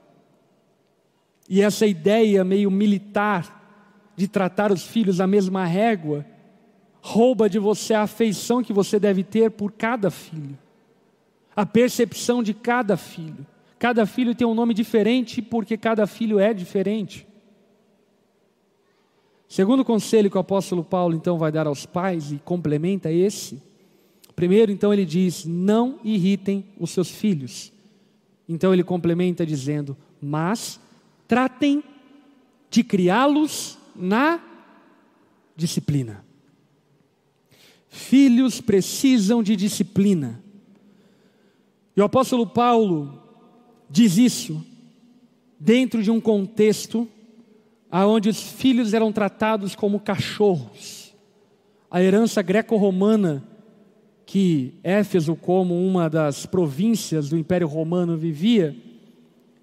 E 1.47 1.62
essa 1.62 1.88
ideia 1.88 2.43
meio 2.43 2.69
militar 2.69 4.12
de 4.17 4.28
tratar 4.28 4.73
os 4.73 4.84
filhos 4.84 5.21
a 5.21 5.28
mesma 5.28 5.63
régua 5.63 6.26
rouba 7.07 7.49
de 7.49 7.57
você 7.57 7.93
a 7.93 8.01
afeição 8.01 8.61
que 8.61 8.73
você 8.73 8.99
deve 8.99 9.23
ter 9.23 9.49
por 9.49 9.71
cada 9.71 10.11
filho, 10.11 10.57
a 11.55 11.65
percepção 11.65 12.43
de 12.43 12.53
cada 12.53 12.97
filho. 12.97 13.47
Cada 13.79 14.05
filho 14.05 14.35
tem 14.35 14.45
um 14.45 14.53
nome 14.53 14.73
diferente 14.73 15.41
porque 15.41 15.77
cada 15.77 16.05
filho 16.05 16.37
é 16.37 16.53
diferente. 16.53 17.25
Segundo 19.47 19.85
conselho 19.85 20.29
que 20.29 20.35
o 20.35 20.41
apóstolo 20.41 20.83
Paulo 20.83 21.15
então 21.15 21.37
vai 21.37 21.49
dar 21.49 21.65
aos 21.65 21.85
pais 21.85 22.33
e 22.33 22.39
complementa 22.43 23.09
esse, 23.09 23.63
primeiro 24.35 24.69
então 24.69 24.91
ele 24.91 25.05
diz: 25.05 25.45
não 25.45 25.99
irritem 26.03 26.65
os 26.77 26.89
seus 26.89 27.09
filhos. 27.09 27.71
Então 28.49 28.73
ele 28.73 28.83
complementa 28.83 29.45
dizendo: 29.45 29.95
mas 30.21 30.77
tratem 31.25 31.81
de 32.69 32.83
criá-los 32.83 33.77
na 33.95 34.41
disciplina. 35.55 36.26
Filhos 37.97 38.62
precisam 38.62 39.41
de 39.41 39.55
disciplina. 39.55 40.41
E 41.95 41.99
o 41.99 42.03
apóstolo 42.03 42.45
Paulo 42.45 43.21
diz 43.89 44.17
isso 44.17 44.63
dentro 45.60 46.03
de 46.03 46.12
um 46.12 46.21
contexto 46.21 47.07
onde 47.91 48.29
os 48.29 48.39
filhos 48.39 48.93
eram 48.93 49.12
tratados 49.12 49.75
como 49.75 49.99
cachorros. 49.99 51.15
A 51.89 52.01
herança 52.01 52.41
greco-romana 52.43 53.43
que 54.27 54.75
Éfeso, 54.83 55.36
como 55.36 55.73
uma 55.73 56.07
das 56.07 56.45
províncias 56.45 57.29
do 57.29 57.38
Império 57.38 57.67
Romano, 57.67 58.15
vivia, 58.15 58.75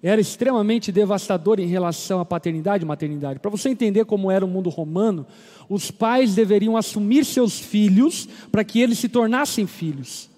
era 0.07 0.21
extremamente 0.21 0.91
devastador 0.91 1.59
em 1.59 1.65
relação 1.65 2.19
à 2.19 2.25
paternidade 2.25 2.83
e 2.83 2.87
maternidade. 2.87 3.39
Para 3.39 3.49
você 3.49 3.69
entender 3.69 4.05
como 4.05 4.29
era 4.29 4.45
o 4.45 4.47
mundo 4.47 4.69
romano, 4.69 5.25
os 5.67 5.89
pais 5.89 6.35
deveriam 6.35 6.77
assumir 6.77 7.25
seus 7.25 7.59
filhos 7.59 8.29
para 8.51 8.63
que 8.63 8.79
eles 8.79 8.99
se 8.99 9.09
tornassem 9.09 9.65
filhos. 9.65 10.29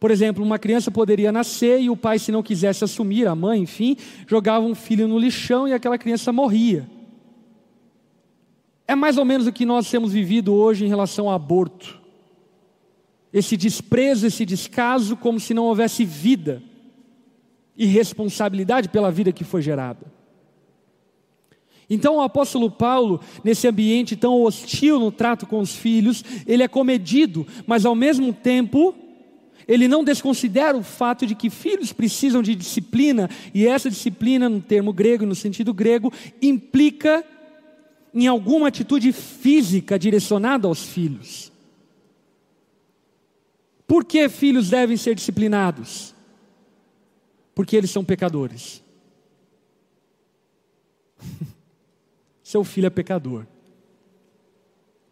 Por 0.00 0.10
exemplo, 0.10 0.42
uma 0.42 0.58
criança 0.58 0.90
poderia 0.90 1.30
nascer 1.30 1.82
e 1.82 1.90
o 1.90 1.96
pai, 1.96 2.18
se 2.18 2.32
não 2.32 2.42
quisesse 2.42 2.82
assumir, 2.82 3.26
a 3.26 3.34
mãe, 3.34 3.60
enfim, 3.60 3.94
jogava 4.26 4.64
um 4.64 4.74
filho 4.74 5.06
no 5.06 5.18
lixão 5.18 5.68
e 5.68 5.74
aquela 5.74 5.98
criança 5.98 6.32
morria. 6.32 6.88
É 8.86 8.94
mais 8.94 9.18
ou 9.18 9.24
menos 9.26 9.46
o 9.46 9.52
que 9.52 9.66
nós 9.66 9.90
temos 9.90 10.14
vivido 10.14 10.54
hoje 10.54 10.86
em 10.86 10.88
relação 10.88 11.28
ao 11.28 11.34
aborto. 11.34 12.00
Esse 13.30 13.54
desprezo, 13.54 14.26
esse 14.26 14.46
descaso, 14.46 15.14
como 15.14 15.38
se 15.38 15.52
não 15.52 15.64
houvesse 15.64 16.06
vida 16.06 16.62
e 17.78 17.86
responsabilidade 17.86 18.88
pela 18.88 19.10
vida 19.10 19.32
que 19.32 19.44
foi 19.44 19.62
gerada. 19.62 20.18
Então 21.88 22.16
o 22.16 22.20
apóstolo 22.20 22.70
Paulo, 22.70 23.20
nesse 23.42 23.66
ambiente 23.66 24.16
tão 24.16 24.42
hostil 24.42 24.98
no 25.00 25.10
trato 25.10 25.46
com 25.46 25.60
os 25.60 25.74
filhos, 25.74 26.22
ele 26.46 26.62
é 26.62 26.68
comedido, 26.68 27.46
mas 27.66 27.86
ao 27.86 27.94
mesmo 27.94 28.32
tempo, 28.32 28.94
ele 29.66 29.88
não 29.88 30.04
desconsidera 30.04 30.76
o 30.76 30.82
fato 30.82 31.26
de 31.26 31.34
que 31.34 31.48
filhos 31.48 31.92
precisam 31.92 32.42
de 32.42 32.54
disciplina, 32.54 33.30
e 33.54 33.66
essa 33.66 33.88
disciplina, 33.88 34.48
no 34.48 34.60
termo 34.60 34.92
grego 34.92 35.24
no 35.24 35.34
sentido 35.34 35.72
grego, 35.72 36.12
implica 36.42 37.24
em 38.12 38.26
alguma 38.26 38.68
atitude 38.68 39.12
física 39.12 39.98
direcionada 39.98 40.66
aos 40.66 40.82
filhos. 40.82 41.52
Por 43.86 44.04
que 44.04 44.28
filhos 44.28 44.68
devem 44.68 44.96
ser 44.98 45.14
disciplinados? 45.14 46.17
Porque 47.58 47.76
eles 47.76 47.90
são 47.90 48.04
pecadores. 48.04 48.80
Seu 52.40 52.62
filho 52.62 52.86
é 52.86 52.90
pecador. 52.90 53.46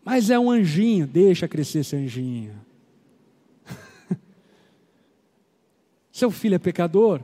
Mas 0.04 0.30
é 0.30 0.38
um 0.38 0.48
anjinho, 0.48 1.08
deixa 1.08 1.48
crescer 1.48 1.80
esse 1.80 1.96
anjinho. 1.96 2.54
Seu 6.12 6.30
filho 6.30 6.54
é 6.54 6.58
pecador. 6.60 7.20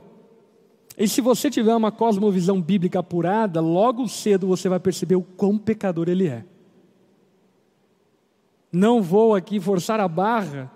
E 0.97 1.07
se 1.07 1.21
você 1.21 1.49
tiver 1.49 1.73
uma 1.73 1.89
cosmovisão 1.89 2.61
bíblica 2.61 2.99
apurada, 2.99 3.61
logo 3.61 4.09
cedo 4.09 4.45
você 4.45 4.67
vai 4.67 4.81
perceber 4.81 5.15
o 5.15 5.21
quão 5.21 5.57
pecador 5.57 6.09
ele 6.09 6.27
é. 6.27 6.43
Não 8.69 9.01
vou 9.01 9.33
aqui 9.33 9.57
forçar 9.57 10.01
a 10.01 10.07
barra, 10.09 10.69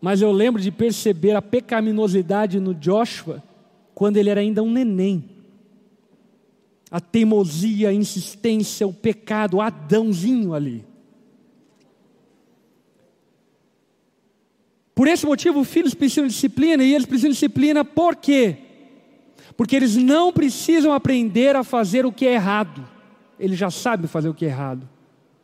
mas 0.00 0.22
eu 0.22 0.30
lembro 0.30 0.62
de 0.62 0.70
perceber 0.70 1.34
a 1.34 1.42
pecaminosidade 1.42 2.60
no 2.60 2.72
Joshua 2.72 3.42
quando 3.94 4.16
ele 4.16 4.30
era 4.30 4.40
ainda 4.40 4.62
um 4.62 4.70
neném. 4.70 5.24
A 6.90 7.00
teimosia, 7.00 7.88
a 7.88 7.92
insistência, 7.92 8.86
o 8.86 8.92
pecado, 8.92 9.60
Adãozinho 9.60 10.54
ali. 10.54 10.84
Por 14.94 15.08
esse 15.08 15.26
motivo, 15.26 15.60
os 15.60 15.68
filhos 15.68 15.92
precisam 15.92 16.26
de 16.26 16.32
disciplina 16.32 16.84
e 16.84 16.94
eles 16.94 17.06
precisam 17.06 17.30
de 17.30 17.34
disciplina 17.34 17.84
por 17.84 18.14
quê? 18.14 18.58
Porque 19.56 19.74
eles 19.74 19.96
não 19.96 20.32
precisam 20.32 20.92
aprender 20.92 21.56
a 21.56 21.64
fazer 21.64 22.06
o 22.06 22.12
que 22.12 22.26
é 22.26 22.34
errado, 22.34 22.86
eles 23.38 23.58
já 23.58 23.70
sabem 23.70 24.06
fazer 24.06 24.28
o 24.28 24.34
que 24.34 24.44
é 24.44 24.48
errado, 24.48 24.88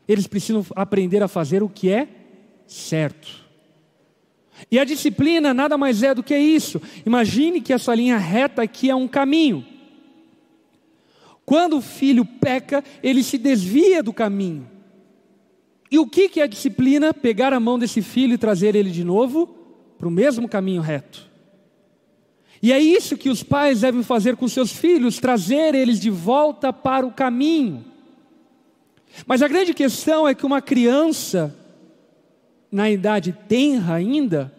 eles 0.06 0.26
precisam 0.26 0.64
aprender 0.76 1.22
a 1.22 1.28
fazer 1.28 1.62
o 1.62 1.68
que 1.68 1.90
é 1.90 2.08
certo. 2.66 3.49
E 4.70 4.78
a 4.78 4.84
disciplina 4.84 5.54
nada 5.54 5.78
mais 5.78 6.02
é 6.02 6.14
do 6.14 6.22
que 6.22 6.36
isso. 6.36 6.80
Imagine 7.06 7.60
que 7.60 7.72
essa 7.72 7.94
linha 7.94 8.18
reta 8.18 8.62
aqui 8.62 8.90
é 8.90 8.94
um 8.94 9.06
caminho. 9.06 9.64
Quando 11.44 11.76
o 11.78 11.80
filho 11.80 12.24
peca, 12.24 12.82
ele 13.02 13.22
se 13.22 13.38
desvia 13.38 14.02
do 14.02 14.12
caminho. 14.12 14.68
E 15.90 15.98
o 15.98 16.06
que 16.06 16.40
é 16.40 16.44
a 16.44 16.46
disciplina? 16.46 17.12
Pegar 17.12 17.52
a 17.52 17.58
mão 17.58 17.78
desse 17.78 18.00
filho 18.00 18.34
e 18.34 18.38
trazer 18.38 18.74
ele 18.76 18.90
de 18.90 19.02
novo 19.02 19.46
para 19.98 20.06
o 20.06 20.10
mesmo 20.10 20.48
caminho 20.48 20.80
reto. 20.80 21.28
E 22.62 22.72
é 22.72 22.78
isso 22.78 23.16
que 23.16 23.30
os 23.30 23.42
pais 23.42 23.80
devem 23.80 24.02
fazer 24.02 24.36
com 24.36 24.46
seus 24.46 24.70
filhos, 24.70 25.18
trazer 25.18 25.74
eles 25.74 25.98
de 25.98 26.10
volta 26.10 26.72
para 26.72 27.06
o 27.06 27.10
caminho. 27.10 27.84
Mas 29.26 29.42
a 29.42 29.48
grande 29.48 29.74
questão 29.74 30.28
é 30.28 30.34
que 30.34 30.46
uma 30.46 30.62
criança, 30.62 31.56
na 32.70 32.90
idade 32.90 33.36
tenra 33.48 33.94
ainda, 33.94 34.52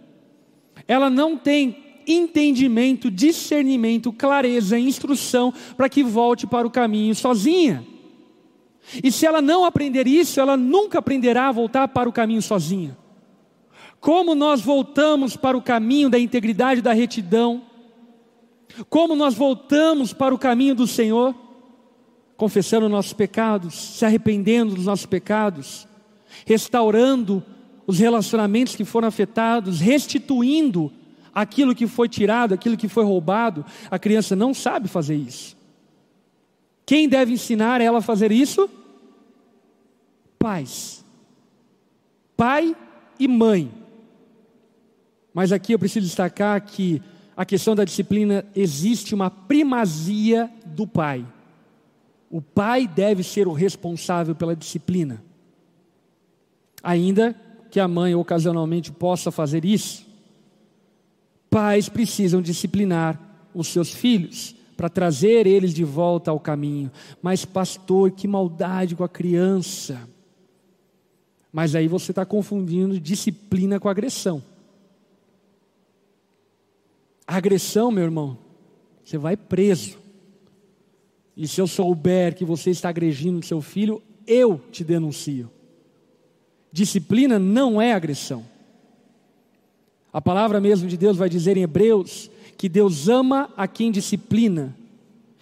ela 0.88 1.10
não 1.10 1.38
tem 1.38 1.78
entendimento, 2.08 3.10
discernimento, 3.10 4.12
clareza, 4.12 4.78
instrução 4.78 5.54
para 5.78 5.90
que 5.90 6.04
volte 6.04 6.46
para 6.48 6.68
o 6.68 6.72
caminho 6.72 7.16
sozinha. 7.16 7.86
E 9.04 9.12
se 9.12 9.26
ela 9.26 9.42
não 9.42 9.64
aprender 9.64 10.08
isso, 10.08 10.40
ela 10.40 10.58
nunca 10.58 11.00
aprenderá 11.00 11.48
a 11.48 11.52
voltar 11.52 11.88
para 11.88 12.10
o 12.10 12.14
caminho 12.14 12.42
sozinha. 12.42 12.98
Como 14.00 14.34
nós 14.34 14.62
voltamos 14.62 15.38
para 15.38 15.56
o 15.56 15.62
caminho 15.62 16.10
da 16.10 16.18
integridade 16.20 16.82
da 16.82 16.92
retidão? 16.92 17.62
Como 18.90 19.16
nós 19.16 19.36
voltamos 19.36 20.12
para 20.12 20.34
o 20.34 20.40
caminho 20.40 20.74
do 20.74 20.88
Senhor? 20.88 21.36
Confessando 22.36 22.90
nossos 22.90 23.14
pecados, 23.14 23.76
se 23.76 24.04
arrependendo 24.04 24.74
dos 24.74 24.86
nossos 24.86 25.06
pecados, 25.06 25.88
restaurando 26.46 27.46
os 27.86 28.00
relacionamentos 28.00 28.76
que 28.76 28.86
foram 28.86 29.08
afetados, 29.08 29.80
restituindo 29.80 30.92
aquilo 31.34 31.76
que 31.76 31.88
foi 31.88 32.08
tirado, 32.08 32.54
aquilo 32.54 32.78
que 32.78 32.88
foi 32.88 33.04
roubado. 33.04 33.66
A 33.90 33.98
criança 33.98 34.36
não 34.36 34.54
sabe 34.54 34.88
fazer 34.88 35.16
isso. 35.16 35.58
Quem 36.86 37.08
deve 37.08 37.34
ensinar 37.34 37.82
ela 37.82 38.00
a 38.00 38.02
fazer 38.02 38.32
isso? 38.32 38.70
Pais. 40.38 41.06
Pai 42.36 42.76
e 43.20 43.28
mãe. 43.28 43.72
Mas 45.34 45.52
aqui 45.52 45.74
eu 45.74 45.80
preciso 45.80 46.06
destacar 46.06 46.60
que 46.62 47.02
a 47.36 47.46
questão 47.46 47.76
da 47.76 47.86
disciplina 47.86 48.46
existe 48.56 49.16
uma 49.16 49.30
primazia 49.30 50.52
do 50.66 50.86
pai. 50.86 51.26
O 52.30 52.42
pai 52.42 52.88
deve 52.88 53.24
ser 53.24 53.48
o 53.48 53.54
responsável 53.54 54.36
pela 54.36 54.56
disciplina. 54.56 55.24
Ainda 56.84 57.36
que 57.72 57.80
a 57.80 57.88
mãe 57.88 58.14
ocasionalmente 58.14 58.92
possa 58.92 59.32
fazer 59.32 59.64
isso, 59.64 60.06
pais 61.50 61.88
precisam 61.90 62.42
disciplinar 62.42 63.20
os 63.54 63.68
seus 63.68 63.92
filhos 63.94 64.54
para 64.76 64.90
trazer 64.90 65.48
eles 65.48 65.74
de 65.74 65.84
volta 65.84 66.32
ao 66.32 66.40
caminho. 66.40 66.92
Mas, 67.22 67.46
pastor, 67.46 68.12
que 68.12 68.28
maldade 68.28 68.96
com 68.96 69.04
a 69.04 69.10
criança. 69.10 70.08
Mas 71.52 71.74
aí 71.76 71.88
você 71.88 72.12
está 72.12 72.26
confundindo 72.26 73.00
disciplina 73.00 73.80
com 73.80 73.88
agressão. 73.88 74.44
A 77.26 77.38
agressão, 77.38 77.92
meu 77.92 78.04
irmão, 78.04 78.38
você 79.04 79.18
vai 79.18 79.38
preso. 79.38 79.98
E 81.38 81.48
se 81.48 81.62
eu 81.62 81.68
souber 81.68 82.36
que 82.36 82.44
você 82.44 82.72
está 82.72 82.90
agredindo 82.90 83.46
seu 83.46 83.62
filho, 83.62 84.02
eu 84.28 84.60
te 84.72 84.84
denuncio. 84.84 85.50
Disciplina 86.72 87.38
não 87.38 87.82
é 87.82 87.94
agressão. 87.94 88.46
A 90.14 90.22
palavra 90.22 90.60
mesmo 90.60 90.88
de 90.88 90.98
Deus 90.98 91.18
vai 91.18 91.30
dizer 91.30 91.58
em 91.58 91.64
Hebreus 91.64 92.30
que 92.58 92.70
Deus 92.70 93.08
ama 93.10 93.50
a 93.56 93.68
quem 93.68 93.92
disciplina. 93.92 94.76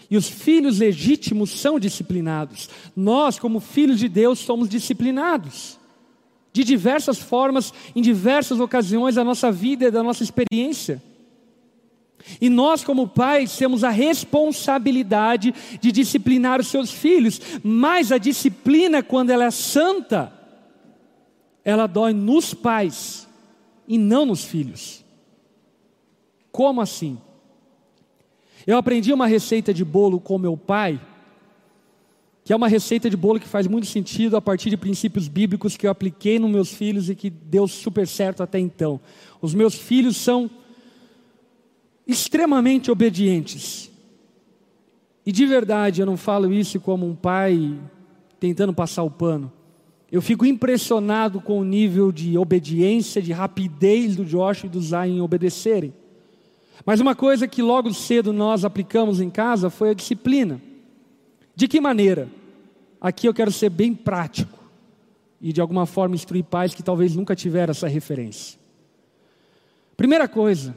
E 0.09 0.17
os 0.17 0.27
filhos 0.27 0.79
legítimos 0.79 1.51
são 1.51 1.79
disciplinados. 1.79 2.69
Nós, 2.95 3.37
como 3.37 3.59
filhos 3.59 3.99
de 3.99 4.09
Deus, 4.09 4.39
somos 4.39 4.67
disciplinados. 4.67 5.77
De 6.51 6.63
diversas 6.63 7.19
formas, 7.19 7.73
em 7.95 8.01
diversas 8.01 8.59
ocasiões 8.59 9.15
da 9.15 9.23
nossa 9.23 9.51
vida 9.51 9.85
e 9.85 9.91
da 9.91 10.01
nossa 10.01 10.23
experiência. 10.23 11.01
E 12.41 12.49
nós, 12.49 12.83
como 12.83 13.07
pais, 13.07 13.55
temos 13.55 13.83
a 13.83 13.89
responsabilidade 13.89 15.53
de 15.79 15.91
disciplinar 15.91 16.59
os 16.59 16.67
seus 16.67 16.91
filhos, 16.91 17.39
mas 17.63 18.11
a 18.11 18.17
disciplina, 18.17 19.03
quando 19.03 19.29
ela 19.29 19.45
é 19.45 19.51
santa, 19.51 20.38
ela 21.69 21.87
dói 21.87 22.13
nos 22.13 22.53
pais 22.53 23.27
e 23.87 23.97
não 23.97 24.25
nos 24.25 24.43
filhos. 24.43 25.05
Como 26.51 26.81
assim? 26.81 27.19
Eu 28.65 28.77
aprendi 28.77 29.13
uma 29.13 29.27
receita 29.27 29.73
de 29.73 29.85
bolo 29.85 30.19
com 30.19 30.37
meu 30.37 30.57
pai, 30.57 30.99
que 32.43 32.51
é 32.51 32.55
uma 32.55 32.67
receita 32.67 33.09
de 33.09 33.15
bolo 33.15 33.39
que 33.39 33.47
faz 33.47 33.67
muito 33.67 33.85
sentido 33.85 34.35
a 34.35 34.41
partir 34.41 34.71
de 34.71 34.77
princípios 34.77 35.27
bíblicos 35.27 35.77
que 35.77 35.85
eu 35.85 35.91
apliquei 35.91 36.39
nos 36.39 36.49
meus 36.49 36.73
filhos 36.73 37.09
e 37.09 37.15
que 37.15 37.29
deu 37.29 37.67
super 37.67 38.07
certo 38.07 38.41
até 38.41 38.57
então. 38.57 38.99
Os 39.39 39.53
meus 39.53 39.75
filhos 39.75 40.17
são 40.17 40.49
extremamente 42.07 42.89
obedientes. 42.89 43.91
E 45.23 45.31
de 45.31 45.45
verdade, 45.45 46.01
eu 46.01 46.07
não 46.07 46.17
falo 46.17 46.51
isso 46.51 46.79
como 46.79 47.07
um 47.07 47.15
pai 47.15 47.79
tentando 48.39 48.73
passar 48.73 49.03
o 49.03 49.11
pano. 49.11 49.51
Eu 50.11 50.21
fico 50.21 50.45
impressionado 50.45 51.39
com 51.39 51.59
o 51.59 51.63
nível 51.63 52.11
de 52.11 52.37
obediência, 52.37 53.21
de 53.21 53.31
rapidez 53.31 54.15
do 54.15 54.25
Josh 54.25 54.63
e 54.63 54.67
do 54.67 54.81
Zay 54.81 55.11
em 55.11 55.21
obedecerem. 55.21 55.93
Mas 56.85 56.99
uma 56.99 57.13
coisa 57.13 57.47
que 57.47 57.61
logo 57.61 57.93
cedo 57.93 58.33
nós 58.33 58.65
aplicamos 58.65 59.21
em 59.21 59.29
casa 59.29 59.69
foi 59.69 59.91
a 59.91 59.93
disciplina. 59.93 60.61
De 61.55 61.67
que 61.67 61.79
maneira? 61.79 62.29
Aqui 62.99 63.27
eu 63.27 63.33
quero 63.33 63.51
ser 63.51 63.69
bem 63.69 63.93
prático 63.93 64.57
e 65.41 65.53
de 65.53 65.61
alguma 65.61 65.85
forma 65.85 66.15
instruir 66.15 66.43
pais 66.43 66.73
que 66.73 66.83
talvez 66.83 67.15
nunca 67.15 67.35
tiveram 67.35 67.71
essa 67.71 67.87
referência. 67.87 68.59
Primeira 69.95 70.27
coisa, 70.27 70.75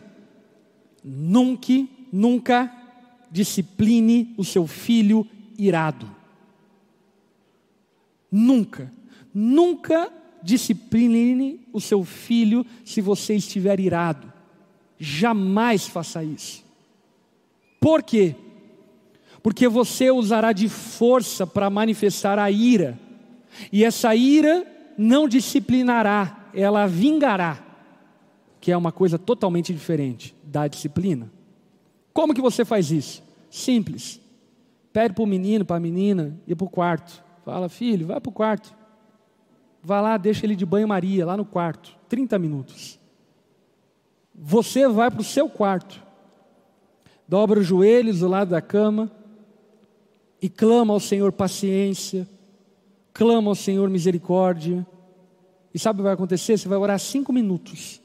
nunca, 1.03 1.73
nunca 2.12 2.73
discipline 3.31 4.35
o 4.37 4.45
seu 4.45 4.66
filho 4.66 5.27
irado. 5.57 6.09
Nunca. 8.31 8.92
Nunca 9.35 10.12
discipline 10.42 11.61
o 11.73 11.81
seu 11.81 12.05
filho 12.05 12.66
se 12.85 13.01
você 13.01 13.35
estiver 13.35 13.79
irado. 13.81 14.33
Jamais 14.99 15.87
faça 15.87 16.23
isso. 16.23 16.64
Por 17.81 18.03
quê? 18.03 18.35
Porque 19.42 19.66
você 19.68 20.11
usará 20.11 20.53
de 20.53 20.68
força 20.68 21.47
para 21.47 21.68
manifestar 21.68 22.38
a 22.38 22.51
ira. 22.51 22.99
E 23.73 23.85
essa 23.85 24.14
ira 24.14 24.66
não 24.97 25.29
disciplinará, 25.29 26.49
ela 26.55 26.87
vingará, 26.87 27.61
que 28.61 28.71
é 28.71 28.77
uma 28.77 28.92
coisa 28.92 29.18
totalmente 29.18 29.73
diferente 29.73 30.35
da 30.45 30.68
disciplina. 30.68 31.31
Como 32.12 32.35
que 32.35 32.40
você 32.40 32.64
faz 32.64 32.90
isso? 32.90 33.23
Simples. 33.51 34.21
Pede 34.92 35.14
para 35.14 35.25
o 35.25 35.27
menino, 35.27 35.64
para 35.64 35.77
a 35.77 35.81
menina, 35.81 36.38
ir 36.47 36.55
para 36.55 36.66
o 36.66 36.71
quarto. 36.71 37.25
Fala, 37.45 37.68
filho, 37.68 38.07
vai 38.07 38.21
para 38.21 38.31
o 38.31 38.33
quarto. 38.33 38.82
Vá 39.83 40.01
lá, 40.01 40.16
deixa 40.16 40.47
ele 40.47 40.55
de 40.55 40.64
banho-maria, 40.64 41.27
lá 41.27 41.37
no 41.37 41.45
quarto, 41.45 41.97
30 42.09 42.38
minutos. 42.38 43.01
Você 44.35 44.88
vai 44.88 45.11
para 45.11 45.21
o 45.21 45.25
seu 45.25 45.49
quarto, 45.49 46.01
dobra 47.27 47.61
os 47.61 47.66
joelhos 47.66 48.21
do 48.21 48.29
lado 48.29 48.51
da 48.51 48.61
cama 48.61 49.11
e 50.40 50.49
clama 50.49 50.95
ao 50.95 51.01
Senhor 51.01 51.33
paciência, 51.33 52.29
clama 53.12 53.51
ao 53.51 53.55
Senhor 53.55 53.90
misericórdia. 53.90 54.87
E 55.75 55.79
sabe 55.79 55.97
o 55.97 55.99
que 55.99 56.05
vai 56.05 56.14
acontecer? 56.14 56.59
Você 56.59 56.68
vai 56.68 56.79
orar 56.79 56.99
cinco 56.99 57.33
minutos 57.33 58.01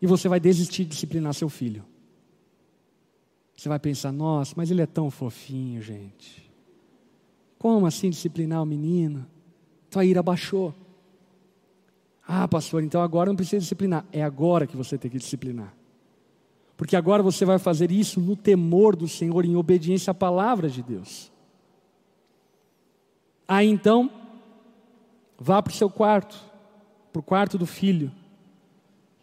e 0.00 0.06
você 0.06 0.28
vai 0.28 0.38
desistir 0.38 0.84
de 0.84 0.90
disciplinar 0.90 1.34
seu 1.34 1.48
filho. 1.48 1.84
Você 3.56 3.68
vai 3.68 3.78
pensar, 3.78 4.12
nossa, 4.12 4.54
mas 4.56 4.70
ele 4.70 4.82
é 4.82 4.86
tão 4.86 5.10
fofinho, 5.10 5.80
gente. 5.80 6.50
Como 7.58 7.86
assim 7.86 8.10
disciplinar 8.10 8.62
o 8.62 8.66
menino? 8.66 9.26
Tua 9.90 10.04
ira 10.04 10.22
baixou. 10.22 10.74
Ah, 12.26 12.48
pastor, 12.48 12.82
então 12.82 13.00
agora 13.00 13.30
não 13.30 13.36
precisa 13.36 13.60
disciplinar. 13.60 14.04
É 14.12 14.22
agora 14.22 14.66
que 14.66 14.76
você 14.76 14.98
tem 14.98 15.10
que 15.10 15.18
disciplinar. 15.18 15.72
Porque 16.76 16.96
agora 16.96 17.22
você 17.22 17.44
vai 17.44 17.58
fazer 17.58 17.90
isso 17.90 18.20
no 18.20 18.36
temor 18.36 18.96
do 18.96 19.08
Senhor, 19.08 19.44
em 19.44 19.56
obediência 19.56 20.10
à 20.10 20.14
palavra 20.14 20.68
de 20.68 20.82
Deus. 20.82 21.32
Aí 23.48 23.68
então, 23.68 24.10
vá 25.38 25.62
para 25.62 25.70
o 25.70 25.74
seu 25.74 25.88
quarto, 25.88 26.36
para 27.12 27.20
o 27.20 27.22
quarto 27.22 27.56
do 27.56 27.64
filho. 27.64 28.10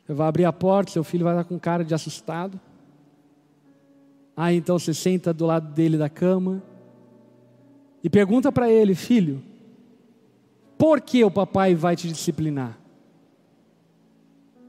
Você 0.05 0.13
vai 0.13 0.27
abrir 0.27 0.45
a 0.45 0.53
porta, 0.53 0.91
seu 0.91 1.03
filho 1.03 1.25
vai 1.25 1.33
estar 1.33 1.43
com 1.43 1.59
cara 1.59 1.83
de 1.83 1.93
assustado. 1.93 2.59
Aí 4.35 4.55
então 4.55 4.79
você 4.79 4.93
senta 4.93 5.33
do 5.33 5.45
lado 5.45 5.73
dele 5.73 5.97
da 5.97 6.09
cama 6.09 6.63
e 8.03 8.09
pergunta 8.09 8.51
para 8.51 8.69
ele, 8.69 8.95
filho, 8.95 9.43
por 10.83 10.99
que 10.99 11.23
o 11.23 11.31
papai 11.31 11.75
vai 11.75 11.95
te 11.95 12.09
disciplinar? 12.09 12.77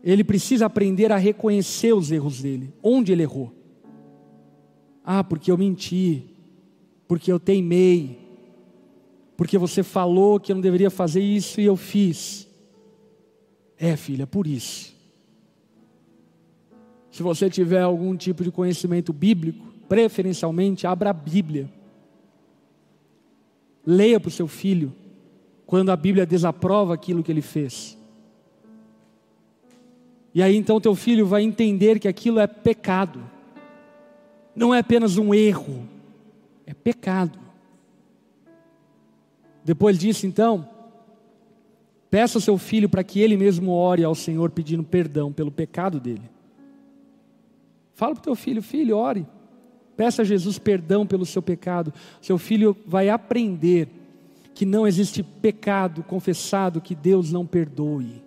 Ele 0.00 0.22
precisa 0.22 0.66
aprender 0.66 1.10
a 1.10 1.16
reconhecer 1.16 1.92
os 1.92 2.12
erros 2.12 2.40
dele, 2.40 2.72
onde 2.80 3.10
ele 3.10 3.24
errou. 3.24 3.52
Ah, 5.04 5.24
porque 5.24 5.50
eu 5.50 5.58
menti, 5.58 6.24
porque 7.08 7.32
eu 7.32 7.40
teimei, 7.40 8.16
porque 9.36 9.58
você 9.58 9.82
falou 9.82 10.38
que 10.38 10.52
eu 10.52 10.54
não 10.54 10.62
deveria 10.62 10.88
fazer 10.88 11.20
isso 11.20 11.60
e 11.60 11.64
eu 11.64 11.74
fiz. 11.74 12.48
É, 13.76 13.96
filha, 13.96 14.24
por 14.24 14.46
isso. 14.46 14.94
Se 17.10 17.24
você 17.24 17.50
tiver 17.50 17.80
algum 17.82 18.16
tipo 18.16 18.44
de 18.44 18.52
conhecimento 18.52 19.12
bíblico, 19.12 19.66
preferencialmente, 19.88 20.86
abra 20.86 21.10
a 21.10 21.12
Bíblia. 21.12 21.68
Leia 23.84 24.20
para 24.20 24.28
o 24.28 24.30
seu 24.30 24.46
filho 24.46 24.94
quando 25.74 25.90
a 25.90 25.96
Bíblia 25.96 26.24
desaprova 26.24 26.94
aquilo 26.94 27.20
que 27.20 27.32
ele 27.32 27.42
fez. 27.42 27.98
E 30.32 30.40
aí 30.40 30.54
então 30.54 30.80
teu 30.80 30.94
filho 30.94 31.26
vai 31.26 31.42
entender 31.42 31.98
que 31.98 32.06
aquilo 32.06 32.38
é 32.38 32.46
pecado. 32.46 33.20
Não 34.54 34.72
é 34.72 34.78
apenas 34.78 35.18
um 35.18 35.34
erro, 35.34 35.82
é 36.64 36.72
pecado. 36.72 37.36
Depois 39.64 39.98
disso, 39.98 40.28
então, 40.28 40.68
peça 42.08 42.38
ao 42.38 42.42
seu 42.42 42.56
filho 42.56 42.88
para 42.88 43.02
que 43.02 43.18
ele 43.18 43.36
mesmo 43.36 43.72
ore 43.72 44.04
ao 44.04 44.14
Senhor 44.14 44.52
pedindo 44.52 44.84
perdão 44.84 45.32
pelo 45.32 45.50
pecado 45.50 45.98
dele. 45.98 46.30
Fala 47.94 48.14
para 48.14 48.20
o 48.20 48.24
teu 48.24 48.36
filho, 48.36 48.62
filho, 48.62 48.96
ore. 48.96 49.26
Peça 49.96 50.22
a 50.22 50.24
Jesus 50.24 50.56
perdão 50.56 51.04
pelo 51.04 51.26
seu 51.26 51.42
pecado. 51.42 51.92
Seu 52.22 52.38
filho 52.38 52.76
vai 52.86 53.08
aprender 53.08 54.03
que 54.54 54.64
não 54.64 54.86
existe 54.86 55.22
pecado 55.22 56.02
confessado 56.02 56.80
que 56.80 56.94
Deus 56.94 57.32
não 57.32 57.44
perdoe. 57.44 58.22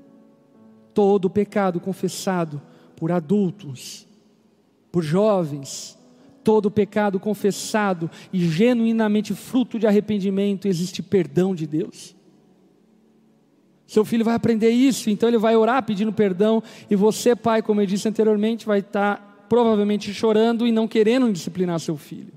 Todo 0.93 1.29
pecado 1.29 1.79
confessado 1.79 2.61
por 2.95 3.11
adultos, 3.11 4.05
por 4.91 5.03
jovens, 5.03 5.97
todo 6.43 6.71
pecado 6.71 7.19
confessado 7.19 8.09
e 8.33 8.39
genuinamente 8.47 9.33
fruto 9.33 9.79
de 9.79 9.87
arrependimento, 9.87 10.67
existe 10.67 11.01
perdão 11.01 11.55
de 11.55 11.65
Deus. 11.65 12.15
Seu 13.85 14.03
filho 14.03 14.25
vai 14.25 14.35
aprender 14.35 14.69
isso, 14.69 15.09
então 15.09 15.29
ele 15.29 15.37
vai 15.37 15.55
orar 15.55 15.81
pedindo 15.83 16.11
perdão, 16.11 16.61
e 16.89 16.95
você, 16.95 17.35
pai, 17.35 17.61
como 17.61 17.79
eu 17.79 17.85
disse 17.85 18.07
anteriormente, 18.07 18.65
vai 18.65 18.79
estar 18.79 19.45
provavelmente 19.47 20.13
chorando 20.13 20.67
e 20.67 20.73
não 20.73 20.87
querendo 20.89 21.31
disciplinar 21.31 21.79
seu 21.79 21.95
filho. 21.95 22.36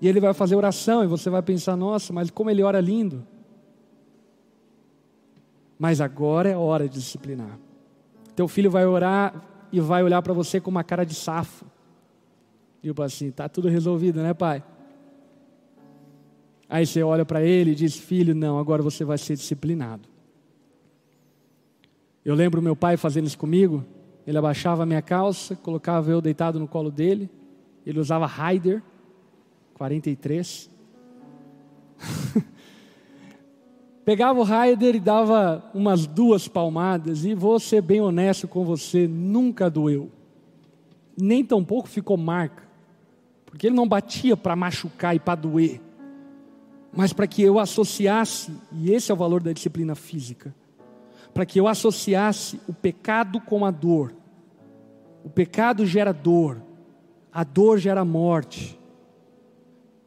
E 0.00 0.08
ele 0.08 0.20
vai 0.20 0.34
fazer 0.34 0.56
oração 0.56 1.04
e 1.04 1.06
você 1.06 1.30
vai 1.30 1.42
pensar: 1.42 1.76
nossa, 1.76 2.12
mas 2.12 2.30
como 2.30 2.50
ele 2.50 2.62
ora 2.62 2.80
lindo. 2.80 3.26
Mas 5.78 6.00
agora 6.00 6.48
é 6.48 6.56
hora 6.56 6.88
de 6.88 6.98
disciplinar. 6.98 7.58
Teu 8.34 8.48
filho 8.48 8.70
vai 8.70 8.86
orar 8.86 9.42
e 9.72 9.80
vai 9.80 10.02
olhar 10.02 10.22
para 10.22 10.32
você 10.32 10.60
com 10.60 10.70
uma 10.70 10.84
cara 10.84 11.04
de 11.04 11.14
safo. 11.14 11.64
Eu 12.82 12.94
assim: 13.02 13.30
tá 13.30 13.48
tudo 13.48 13.68
resolvido, 13.68 14.20
né, 14.22 14.34
pai? 14.34 14.62
Aí 16.68 16.86
você 16.86 17.02
olha 17.02 17.24
para 17.24 17.42
ele 17.42 17.72
e 17.72 17.74
diz: 17.74 17.96
Filho, 17.96 18.34
não, 18.34 18.58
agora 18.58 18.82
você 18.82 19.04
vai 19.04 19.18
ser 19.18 19.36
disciplinado. 19.36 20.08
Eu 22.24 22.34
lembro 22.34 22.62
meu 22.62 22.74
pai 22.74 22.96
fazendo 22.96 23.26
isso 23.26 23.38
comigo. 23.38 23.84
Ele 24.26 24.38
abaixava 24.38 24.82
a 24.82 24.86
minha 24.86 25.02
calça, 25.02 25.54
colocava 25.54 26.10
eu 26.10 26.20
deitado 26.20 26.58
no 26.58 26.66
colo 26.66 26.90
dele. 26.90 27.30
Ele 27.84 28.00
usava 28.00 28.26
Raider 28.26 28.82
43. 29.74 30.70
Pegava 34.04 34.38
o 34.38 34.42
Raider 34.42 34.94
e 34.94 35.00
dava 35.00 35.70
umas 35.74 36.06
duas 36.06 36.46
palmadas, 36.48 37.24
e 37.24 37.34
vou 37.34 37.58
ser 37.58 37.80
bem 37.82 38.00
honesto 38.00 38.46
com 38.46 38.64
você, 38.64 39.08
nunca 39.08 39.70
doeu. 39.70 40.10
Nem 41.20 41.44
tampouco 41.44 41.88
ficou 41.88 42.16
marca. 42.16 42.64
Porque 43.46 43.68
ele 43.68 43.76
não 43.76 43.88
batia 43.88 44.36
para 44.36 44.56
machucar 44.56 45.14
e 45.14 45.20
para 45.20 45.36
doer, 45.36 45.80
mas 46.92 47.12
para 47.12 47.26
que 47.26 47.42
eu 47.42 47.58
associasse, 47.58 48.52
e 48.72 48.92
esse 48.92 49.10
é 49.10 49.14
o 49.14 49.16
valor 49.16 49.42
da 49.42 49.52
disciplina 49.52 49.94
física 49.94 50.54
para 51.34 51.44
que 51.44 51.58
eu 51.58 51.66
associasse 51.66 52.60
o 52.68 52.72
pecado 52.72 53.40
com 53.40 53.66
a 53.66 53.70
dor. 53.72 54.14
O 55.24 55.28
pecado 55.28 55.84
gera 55.84 56.12
dor, 56.12 56.62
a 57.32 57.42
dor 57.42 57.78
gera 57.78 58.04
morte. 58.04 58.78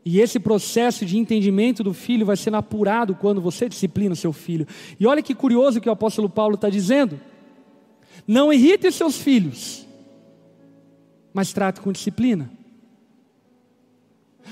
E 0.10 0.22
esse 0.22 0.40
processo 0.40 1.06
de 1.06 1.18
entendimento 1.18 1.84
do 1.84 1.94
filho 1.94 2.26
vai 2.26 2.38
sendo 2.38 2.56
apurado 2.56 3.14
quando 3.14 3.42
você 3.42 3.68
disciplina 3.68 4.16
seu 4.16 4.32
filho. 4.32 4.66
E 4.98 5.06
olha 5.06 5.22
que 5.22 5.36
curioso 5.36 5.82
que 5.82 5.90
o 5.90 5.92
apóstolo 5.92 6.30
Paulo 6.30 6.56
está 6.56 6.70
dizendo: 6.70 7.20
não 8.26 8.54
irrite 8.54 8.90
seus 8.90 9.18
filhos, 9.18 9.86
mas 11.34 11.52
trate 11.52 11.82
com 11.82 11.92
disciplina. 11.92 12.50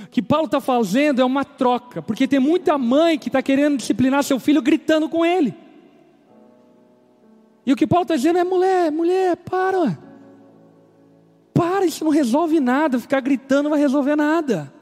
O 0.04 0.10
que 0.10 0.22
Paulo 0.22 0.48
está 0.48 0.60
fazendo 0.60 1.22
é 1.22 1.26
uma 1.26 1.46
troca, 1.46 2.02
porque 2.02 2.28
tem 2.28 2.38
muita 2.38 2.78
mãe 2.78 3.18
que 3.18 3.30
está 3.30 3.42
querendo 3.42 3.78
disciplinar 3.78 4.26
seu 4.26 4.42
filho 4.42 4.62
gritando 4.62 5.08
com 5.08 5.26
ele. 5.26 5.56
E 7.66 7.72
o 7.72 7.78
que 7.78 7.88
Paulo 7.88 8.04
está 8.04 8.18
dizendo 8.18 8.40
é: 8.40 8.44
mulher, 8.44 8.92
mulher, 8.92 9.38
para. 9.38 9.98
Para, 11.54 11.86
isso 11.86 12.04
não 12.04 12.12
resolve 12.12 12.60
nada. 12.60 13.00
Ficar 13.00 13.22
gritando 13.22 13.64
não 13.64 13.70
vai 13.70 13.80
resolver 13.80 14.18
nada. 14.18 14.76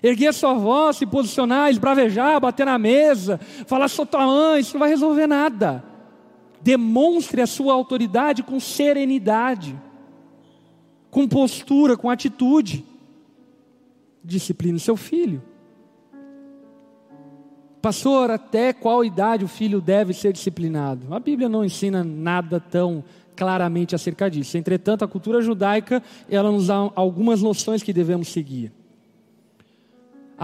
Erguer 0.00 0.32
sua 0.32 0.54
voz, 0.54 0.96
se 0.96 1.06
posicionar, 1.06 1.70
esbravejar, 1.70 2.40
bater 2.40 2.66
na 2.66 2.78
mesa, 2.78 3.38
falar 3.66 3.88
sua 3.88 4.06
tua 4.06 4.26
mãe, 4.26 4.60
isso 4.60 4.74
não 4.74 4.80
vai 4.80 4.88
resolver 4.88 5.26
nada. 5.26 5.82
Demonstre 6.60 7.42
a 7.42 7.46
sua 7.46 7.74
autoridade 7.74 8.42
com 8.42 8.60
serenidade, 8.60 9.76
com 11.10 11.26
postura, 11.26 11.96
com 11.96 12.08
atitude. 12.08 12.84
Discipline 14.24 14.78
seu 14.78 14.96
filho. 14.96 15.42
Pastor, 17.82 18.30
até 18.30 18.72
qual 18.72 19.04
idade 19.04 19.44
o 19.44 19.48
filho 19.48 19.80
deve 19.80 20.14
ser 20.14 20.32
disciplinado? 20.32 21.12
A 21.12 21.18
Bíblia 21.18 21.48
não 21.48 21.64
ensina 21.64 22.04
nada 22.04 22.60
tão 22.60 23.02
claramente 23.34 23.92
acerca 23.92 24.30
disso. 24.30 24.56
Entretanto, 24.56 25.04
a 25.04 25.08
cultura 25.08 25.42
judaica, 25.42 26.00
ela 26.30 26.52
nos 26.52 26.68
dá 26.68 26.76
algumas 26.94 27.42
noções 27.42 27.82
que 27.82 27.92
devemos 27.92 28.28
seguir. 28.28 28.72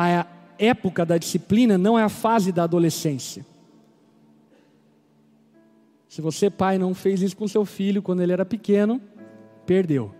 A 0.01 0.25
época 0.57 1.05
da 1.05 1.19
disciplina 1.19 1.77
não 1.77 1.99
é 1.99 2.05
a 2.05 2.09
fase 2.09 2.53
da 2.53 2.63
adolescência. 2.63 3.45
Se 6.09 6.23
você, 6.23 6.49
pai, 6.49 6.79
não 6.79 6.95
fez 6.95 7.21
isso 7.21 7.37
com 7.37 7.49
seu 7.49 7.65
filho 7.65 8.01
quando 8.01 8.23
ele 8.23 8.33
era 8.33 8.45
pequeno, 8.45 9.01
perdeu. 9.67 10.15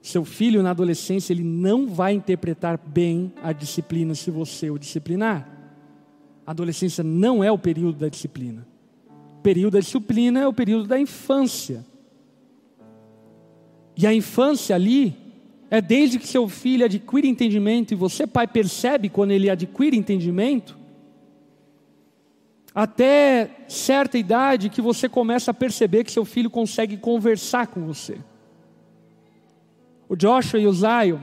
Seu 0.00 0.24
filho 0.24 0.62
na 0.62 0.70
adolescência, 0.70 1.32
ele 1.32 1.42
não 1.42 1.88
vai 1.88 2.12
interpretar 2.12 2.78
bem 2.78 3.32
a 3.42 3.52
disciplina 3.52 4.14
se 4.14 4.30
você 4.30 4.70
o 4.70 4.78
disciplinar. 4.78 5.50
A 6.46 6.52
adolescência 6.52 7.02
não 7.02 7.42
é 7.42 7.50
o 7.50 7.58
período 7.58 7.98
da 7.98 8.08
disciplina. 8.08 8.64
O 9.38 9.42
período 9.42 9.72
da 9.72 9.80
disciplina 9.80 10.38
é 10.38 10.46
o 10.46 10.52
período 10.52 10.86
da 10.86 10.96
infância. 10.96 11.84
E 13.96 14.06
a 14.06 14.14
infância 14.14 14.76
ali 14.76 15.27
é 15.70 15.80
desde 15.80 16.18
que 16.18 16.26
seu 16.26 16.48
filho 16.48 16.84
adquire 16.84 17.28
entendimento 17.28 17.92
e 17.92 17.96
você, 17.96 18.26
pai, 18.26 18.46
percebe 18.46 19.08
quando 19.08 19.32
ele 19.32 19.50
adquire 19.50 19.96
entendimento, 19.96 20.78
até 22.74 23.64
certa 23.68 24.16
idade 24.16 24.70
que 24.70 24.80
você 24.80 25.08
começa 25.08 25.50
a 25.50 25.54
perceber 25.54 26.04
que 26.04 26.12
seu 26.12 26.24
filho 26.24 26.48
consegue 26.48 26.96
conversar 26.96 27.66
com 27.66 27.84
você. 27.84 28.18
O 30.08 30.16
Joshua 30.16 30.58
e 30.58 30.66
o 30.66 30.72
Zion 30.72 31.18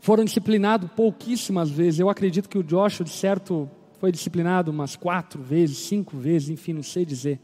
foram 0.00 0.24
disciplinados 0.24 0.90
pouquíssimas 0.92 1.70
vezes. 1.70 2.00
Eu 2.00 2.10
acredito 2.10 2.48
que 2.48 2.58
o 2.58 2.62
Joshua, 2.62 3.04
de 3.04 3.12
certo 3.12 3.70
foi 3.98 4.12
disciplinado 4.12 4.70
umas 4.70 4.96
quatro 4.96 5.42
vezes, 5.42 5.78
cinco 5.78 6.16
vezes, 6.16 6.50
enfim, 6.50 6.74
não 6.74 6.82
sei 6.82 7.04
dizer. 7.04 7.40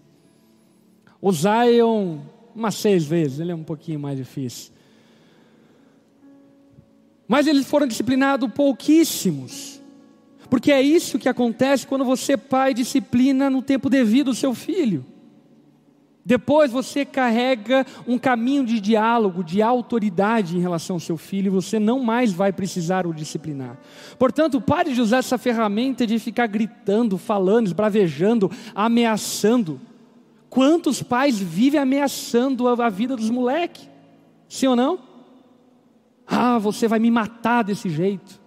O 1.21 1.33
Zion, 1.33 2.19
umas 2.55 2.75
seis 2.75 3.05
vezes, 3.05 3.41
ele 3.41 3.53
é 3.53 3.55
um 3.55 3.65
pouquinho 3.65 3.99
mais 3.99 4.19
difícil. 4.19 4.73
Mas 7.27 7.47
eles 7.47 7.67
foram 7.67 7.87
disciplinados 7.87 8.51
pouquíssimos. 8.53 9.81
Porque 10.51 10.71
é 10.71 10.83
isso 10.83 11.19
que 11.19 11.29
acontece 11.29 11.87
quando 11.87 12.05
você, 12.05 12.37
pai, 12.37 12.75
disciplina 12.75 13.49
no 13.49 13.63
tempo 13.63 13.89
devido 13.89 14.29
o 14.29 14.35
seu 14.35 14.55
filho. 14.55 15.05
Depois 16.25 16.71
você 16.71 17.05
carrega 17.05 17.85
um 18.07 18.17
caminho 18.17 18.65
de 18.65 18.79
diálogo, 18.79 19.43
de 19.43 19.61
autoridade 19.61 20.57
em 20.57 20.61
relação 20.61 20.97
ao 20.97 21.01
seu 21.01 21.17
filho, 21.17 21.47
e 21.47 21.51
você 21.51 21.81
não 21.81 22.01
mais 22.01 22.33
vai 22.33 22.53
precisar 22.53 23.07
o 23.07 23.15
disciplinar. 23.15 23.79
Portanto, 24.19 24.61
pare 24.61 24.93
de 24.93 25.01
usar 25.01 25.19
essa 25.19 25.37
ferramenta 25.37 26.07
de 26.07 26.19
ficar 26.19 26.47
gritando, 26.47 27.19
falando, 27.19 27.67
esbravejando, 27.67 28.51
ameaçando, 28.75 29.81
Quantos 30.53 31.03
pais 31.03 31.39
vivem 31.39 31.81
ameaçando 31.81 32.69
a, 32.69 32.91
vida 32.91 33.17
dos 33.17 33.31
moleques? 33.31 33.89
Sim 34.47 34.67
ou 34.67 34.77
não? 34.77 34.99
Ah, 36.27 36.59
você 36.59 36.89
vai 36.89 36.99
me 36.99 37.11
matar 37.11 37.63
desse 37.63 37.89
jeito. 37.89 38.41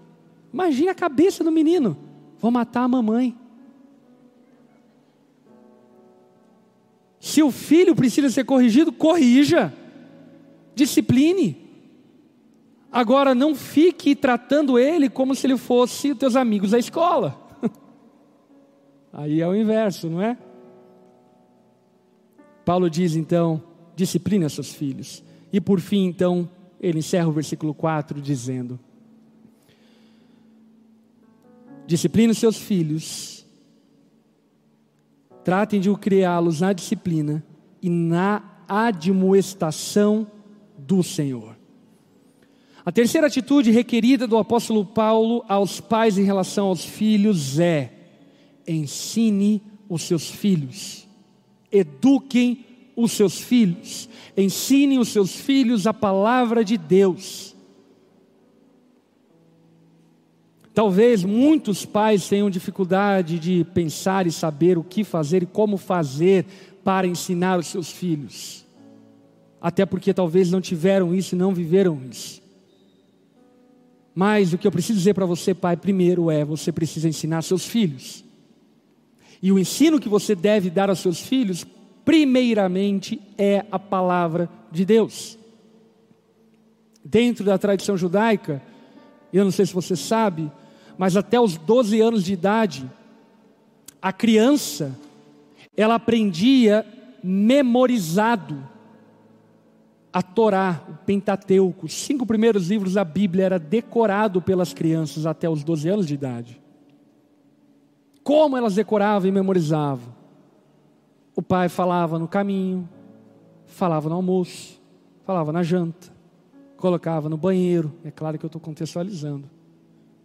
Imagine 0.54 0.90
a 0.90 0.96
cabeça 0.96 1.44
do 1.44 1.52
menino. 1.52 1.98
Vou 2.40 2.52
matar 2.52 2.84
a 2.84 2.88
mamãe. 2.88 3.38
Se 7.20 7.42
o 7.42 7.52
filho 7.52 7.96
precisa 7.96 8.30
ser 8.30 8.44
corrigido, 8.44 8.92
corrija. 8.92 9.74
Discipline. 10.76 11.58
Agora 12.92 13.36
não 13.36 13.54
fique 13.54 14.16
tratando 14.16 14.80
ele 14.80 15.10
como 15.10 15.36
se 15.36 15.48
ele 15.48 15.58
fosse 15.58 16.12
os 16.12 16.18
teus 16.18 16.36
amigos 16.36 16.72
da 16.72 16.80
escola. 16.80 17.38
Aí 19.12 19.42
é 19.42 19.48
o 19.48 19.56
inverso, 19.56 20.10
não 20.10 20.22
é? 20.22 20.38
Paulo 22.64 22.90
diz 22.90 23.16
então: 23.16 23.62
discipline 23.96 24.50
seus 24.50 24.74
filhos. 24.74 25.24
E 25.52 25.60
por 25.60 25.80
fim, 25.80 26.06
então, 26.06 26.50
ele 26.86 27.00
encerra 27.00 27.28
o 27.28 27.32
versículo 27.32 27.74
4 27.74 28.22
dizendo: 28.22 28.80
Discipline 31.88 32.32
os 32.32 32.38
seus 32.38 32.58
filhos, 32.58 33.44
tratem 35.44 35.80
de 35.80 35.92
criá-los 35.96 36.62
na 36.62 36.74
disciplina 36.74 37.44
e 37.82 37.90
na 37.90 38.62
admoestação 38.68 40.30
do 40.78 41.02
Senhor. 41.02 41.58
A 42.86 42.92
terceira 42.92 43.26
atitude 43.26 43.72
requerida 43.72 44.28
do 44.28 44.38
apóstolo 44.38 44.86
Paulo 44.86 45.44
aos 45.50 45.82
pais 45.82 46.20
em 46.20 46.24
relação 46.24 46.68
aos 46.68 46.86
filhos 46.86 47.60
é: 47.60 47.92
ensine 48.68 49.60
os 49.90 50.04
seus 50.04 50.30
filhos, 50.30 51.08
eduquem 51.72 52.64
os 52.96 53.12
seus 53.12 53.40
filhos, 53.40 54.10
ensine 54.38 54.98
os 54.98 55.10
seus 55.10 55.36
filhos 55.36 55.86
a 55.86 55.94
palavra 55.94 56.64
de 56.64 56.78
Deus. 56.78 57.56
Talvez 60.74 61.24
muitos 61.24 61.86
pais 61.86 62.28
tenham 62.28 62.50
dificuldade 62.50 63.40
de 63.40 63.64
pensar 63.74 64.28
e 64.28 64.32
saber 64.32 64.78
o 64.78 64.84
que 64.84 65.06
fazer 65.06 65.44
e 65.44 65.46
como 65.46 65.78
fazer 65.78 66.46
para 66.84 67.08
ensinar 67.08 67.58
os 67.58 67.68
seus 67.68 67.90
filhos. 67.90 68.66
Até 69.62 69.86
porque 69.86 70.14
talvez 70.14 70.52
não 70.52 70.60
tiveram 70.60 71.16
isso 71.16 71.34
e 71.34 71.38
não 71.38 71.54
viveram 71.54 72.00
isso. 72.12 72.44
Mas 74.14 74.54
o 74.54 74.58
que 74.58 74.68
eu 74.68 74.72
preciso 74.72 74.98
dizer 74.98 75.14
para 75.14 75.26
você, 75.26 75.54
pai, 75.54 75.76
primeiro 75.76 76.30
é: 76.30 76.46
você 76.46 76.72
precisa 76.72 77.08
ensinar 77.10 77.42
seus 77.42 77.66
filhos. 77.66 78.24
E 79.42 79.52
o 79.52 79.60
ensino 79.60 80.00
que 80.00 80.08
você 80.10 80.36
deve 80.36 80.70
dar 80.70 80.90
aos 80.90 81.00
seus 81.00 81.20
filhos, 81.20 81.66
primeiramente, 82.06 83.20
é 83.38 83.66
a 83.72 83.80
palavra 83.80 84.48
de 84.72 84.86
Deus. 84.86 85.38
Dentro 87.04 87.44
da 87.44 87.58
tradição 87.58 87.98
judaica, 87.98 88.62
eu 89.34 89.44
não 89.44 89.52
sei 89.52 89.66
se 89.66 89.74
você 89.74 89.96
sabe, 89.96 90.50
mas 90.98 91.18
até 91.18 91.40
os 91.40 91.58
12 91.58 92.00
anos 92.00 92.24
de 92.24 92.34
idade, 92.34 92.90
a 94.02 94.14
criança, 94.14 94.96
ela 95.76 95.96
aprendia 95.96 96.86
memorizado 97.24 98.76
a 100.14 100.22
Torá, 100.22 100.82
o 100.88 100.94
Pentateuco, 101.06 101.88
os 101.88 101.94
cinco 101.94 102.26
primeiros 102.26 102.70
livros 102.70 102.94
da 102.94 103.04
Bíblia 103.04 103.46
era 103.46 103.60
decorado 103.60 104.42
pelas 104.42 104.74
crianças 104.74 105.26
até 105.26 105.50
os 105.50 105.62
12 105.62 105.90
anos 105.90 106.08
de 106.08 106.14
idade. 106.14 106.62
Como 108.24 108.56
elas 108.56 108.76
decoravam 108.76 109.28
e 109.28 109.32
memorizavam? 109.32 110.16
O 111.36 111.42
pai 111.42 111.70
falava 111.70 112.18
no 112.18 112.28
caminho, 112.28 112.88
falava 113.66 114.08
no 114.10 114.16
almoço, 114.16 114.82
falava 115.26 115.52
na 115.52 115.64
janta, 115.64 116.08
colocava 116.78 117.28
no 117.28 117.38
banheiro. 117.38 117.94
É 118.04 118.12
claro 118.12 118.38
que 118.38 118.46
eu 118.46 118.48
estou 118.48 118.62
contextualizando 118.62 119.56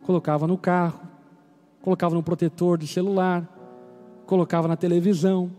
colocava 0.03 0.47
no 0.47 0.59
carro, 0.59 1.01
colocava 1.81 2.15
no 2.15 2.23
protetor 2.23 2.79
do 2.79 2.87
celular, 2.87 3.49
colocava 4.27 4.67
na 4.67 4.77
televisão. 4.77 5.51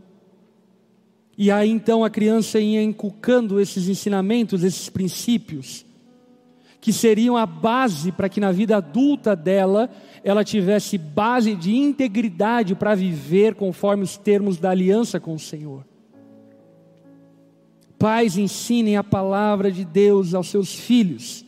E 1.38 1.50
aí 1.50 1.70
então 1.70 2.04
a 2.04 2.10
criança 2.10 2.60
ia 2.60 2.84
inculcando 2.84 3.60
esses 3.60 3.88
ensinamentos, 3.88 4.64
esses 4.64 4.90
princípios, 4.90 5.86
que 6.82 6.92
seriam 6.92 7.38
a 7.38 7.46
base 7.46 8.12
para 8.12 8.28
que 8.28 8.42
na 8.42 8.52
vida 8.52 8.76
adulta 8.76 9.36
dela 9.36 9.90
ela 10.24 10.44
tivesse 10.44 10.98
base 10.98 11.56
de 11.56 11.76
integridade 11.76 12.76
para 12.76 12.96
viver 12.96 13.56
conforme 13.56 14.04
os 14.04 14.18
termos 14.18 14.58
da 14.58 14.72
aliança 14.72 15.20
com 15.20 15.36
o 15.36 15.40
Senhor. 15.40 15.86
Pais 17.98 18.36
ensinem 18.36 18.98
a 18.98 19.04
palavra 19.04 19.72
de 19.72 19.86
Deus 19.86 20.34
aos 20.34 20.50
seus 20.50 20.74
filhos, 20.74 21.46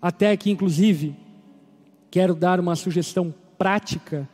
até 0.00 0.36
que 0.36 0.50
inclusive 0.50 1.16
Quero 2.10 2.34
dar 2.34 2.58
uma 2.58 2.74
sugestão 2.74 3.34
prática 3.58 4.28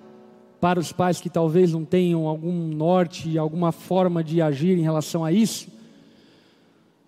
para 0.61 0.78
os 0.78 0.92
pais 0.92 1.20
que 1.20 1.28
talvez 1.28 1.72
não 1.72 1.84
tenham 1.84 2.26
algum 2.26 2.68
norte, 2.68 3.36
alguma 3.36 3.72
forma 3.72 4.22
de 4.22 4.40
agir 4.40 4.78
em 4.78 4.82
relação 4.82 5.24
a 5.24 5.32
isso. 5.32 5.68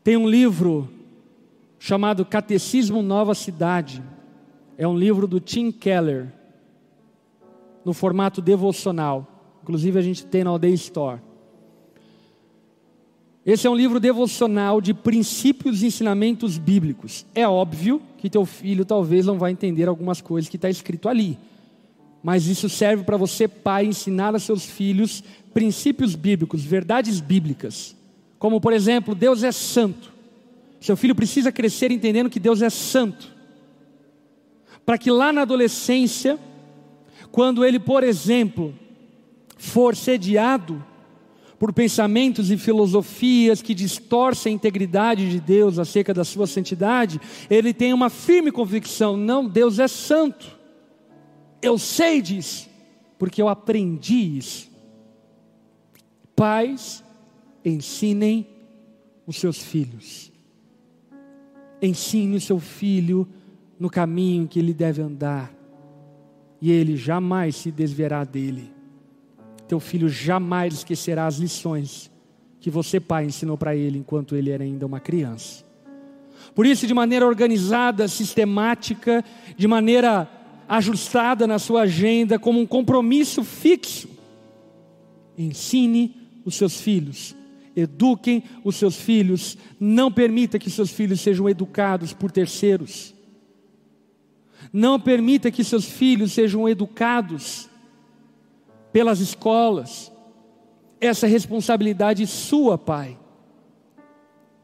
Tem 0.03 0.16
um 0.16 0.28
livro 0.28 0.88
chamado 1.79 2.24
Catecismo 2.24 3.03
Nova 3.03 3.35
Cidade. 3.35 4.03
É 4.79 4.87
um 4.87 4.97
livro 4.97 5.27
do 5.27 5.41
Tim 5.41 5.70
Keller, 5.70 6.33
no 7.85 7.93
formato 7.93 8.41
devocional. 8.43 9.59
Inclusive 9.62 9.99
a 9.99 10.03
gente 10.03 10.27
tem 10.27 10.45
na 10.45 10.51
Aldeia 10.51 10.74
Store. 10.74 11.20
Esse 13.45 13.66
é 13.66 13.70
um 13.70 13.77
livro 13.77 14.01
devocional 14.01 14.81
de 14.81 14.93
princípios 14.93 15.81
e 15.81 15.87
ensinamentos 15.87 16.59
bíblicos. 16.59 17.24
É 17.33 17.47
óbvio 17.47 18.03
que 18.18 18.29
teu 18.29 18.45
filho 18.45 18.85
talvez 18.85 19.24
não 19.24 19.39
vai 19.39 19.53
entender 19.53 19.89
algumas 19.89 20.20
coisas 20.20 20.49
que 20.51 20.57
está 20.57 20.68
escrito 20.68 21.09
ali. 21.09 21.39
Mas 22.24 22.49
isso 22.49 22.68
serve 22.68 23.05
para 23.05 23.16
você, 23.16 23.47
pai, 23.47 23.87
ensinar 23.87 24.35
a 24.35 24.41
seus 24.41 24.64
filhos 24.66 25.22
princípios 25.55 26.16
bíblicos, 26.16 26.64
verdades 26.64 27.20
bíblicas. 27.20 27.95
Como, 28.37 28.61
por 28.61 28.72
exemplo, 28.72 29.14
Deus 29.14 29.45
é 29.45 29.53
santo. 29.53 30.12
Seu 30.87 30.97
filho 30.97 31.16
precisa 31.16 31.51
crescer 31.51 31.91
entendendo 31.91 32.30
que 32.30 32.39
Deus 32.39 32.62
é 32.62 32.70
santo. 32.70 33.34
Para 34.84 34.97
que 34.97 35.11
lá 35.11 35.32
na 35.32 35.43
adolescência, 35.43 36.39
quando 37.32 37.64
ele, 37.64 37.80
por 37.80 38.05
exemplo, 38.05 38.72
for 39.57 39.97
sediado, 39.97 40.80
por 41.59 41.72
pensamentos 41.72 42.53
e 42.53 42.57
filosofias 42.57 43.61
que 43.61 43.74
distorcem 43.74 44.53
a 44.53 44.55
integridade 44.55 45.28
de 45.28 45.41
Deus 45.41 45.76
acerca 45.80 46.14
da 46.14 46.22
sua 46.22 46.47
santidade, 46.47 47.20
ele 47.51 47.74
tem 47.74 47.93
uma 47.93 48.09
firme 48.09 48.53
convicção: 48.53 49.16
não, 49.16 49.49
Deus 49.49 49.80
é 49.80 49.89
santo. 49.89 50.57
Eu 51.61 51.78
sei 51.78 52.22
disso, 52.22 52.70
porque 53.18 53.43
eu 53.43 53.49
aprendi 53.49 54.39
isso. 54.39 54.70
Pais, 56.37 57.03
ensinem 57.64 58.47
os 59.26 59.34
seus 59.41 59.59
filhos. 59.59 60.36
Ensine 61.81 62.37
o 62.37 62.41
seu 62.41 62.59
filho 62.59 63.29
no 63.79 63.91
caminho 63.91 64.49
que 64.49 64.59
ele 64.59 64.72
deve 64.72 65.03
andar, 65.03 65.53
e 66.61 66.72
ele 66.72 66.97
jamais 66.97 67.57
se 67.57 67.70
desviará 67.70 68.24
dele 68.24 68.77
teu 69.66 69.81
filho 69.81 70.09
jamais 70.09 70.74
esquecerá 70.74 71.27
as 71.27 71.37
lições 71.37 72.11
que 72.61 72.70
você, 72.70 72.99
pai, 72.99 73.27
ensinou 73.27 73.57
para 73.57 73.77
ele 73.77 73.99
enquanto 73.99 74.35
ele 74.35 74.51
era 74.51 74.64
ainda 74.64 74.87
uma 74.87 75.01
criança. 75.01 75.64
Por 76.55 76.66
isso, 76.66 76.87
de 76.87 76.95
maneira 76.95 77.27
organizada, 77.27 78.09
sistemática, 78.09 79.24
de 79.57 79.66
maneira 79.66 80.29
ajustada 80.68 81.47
na 81.47 81.59
sua 81.59 81.83
agenda, 81.83 82.39
como 82.39 82.61
um 82.61 82.66
compromisso 82.66 83.45
fixo, 83.45 84.09
ensine 85.37 86.16
os 86.45 86.57
seus 86.57 86.81
filhos, 86.81 87.35
eduquem 87.77 88.43
os 88.64 88.77
seus 88.77 88.97
filhos, 88.97 89.59
não 89.79 90.11
permita 90.11 90.59
que 90.59 90.70
seus 90.70 90.91
filhos 90.91 91.20
sejam 91.20 91.49
educados 91.49 92.14
por 92.14 92.33
terceiros. 92.33 93.14
Não 94.72 94.99
permita 94.99 95.51
que 95.51 95.62
seus 95.62 95.85
filhos 95.85 96.33
sejam 96.33 96.66
educados 96.66 97.68
pelas 98.91 99.20
escolas. 99.20 100.11
Essa 100.99 101.27
é 101.27 101.29
responsabilidade 101.29 102.27
sua, 102.27 102.79
pai. 102.79 103.18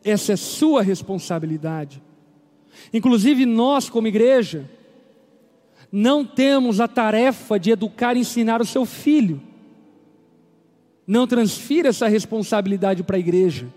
Essa 0.02 0.32
é 0.32 0.36
sua 0.36 0.82
responsabilidade. 0.82 2.02
Inclusive 2.92 3.44
nós, 3.44 3.90
como 3.90 4.08
igreja, 4.08 4.68
não 5.92 6.24
temos 6.24 6.80
a 6.80 6.88
tarefa 6.88 7.60
de 7.60 7.70
educar 7.70 8.16
e 8.16 8.20
ensinar 8.20 8.62
o 8.62 8.66
seu 8.66 8.86
filho. 8.86 9.51
Não 11.12 11.26
transfira 11.26 11.90
essa 11.90 12.08
responsabilidade 12.08 13.02
para 13.02 13.18
a 13.18 13.20
igreja. 13.20 13.68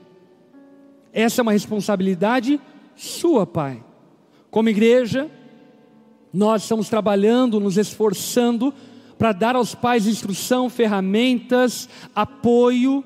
Essa 1.12 1.42
é 1.42 1.44
uma 1.44 1.52
responsabilidade 1.52 2.62
sua, 2.96 3.46
pai. 3.46 3.84
Como 4.50 4.70
igreja, 4.70 5.30
nós 6.32 6.62
estamos 6.64 6.88
trabalhando, 6.88 7.60
nos 7.60 7.76
esforçando 7.76 8.74
para 9.18 9.34
dar 9.34 9.58
aos 9.58 9.76
pais 9.76 10.08
instrução, 10.08 10.70
ferramentas, 10.70 11.90
apoio, 12.16 13.04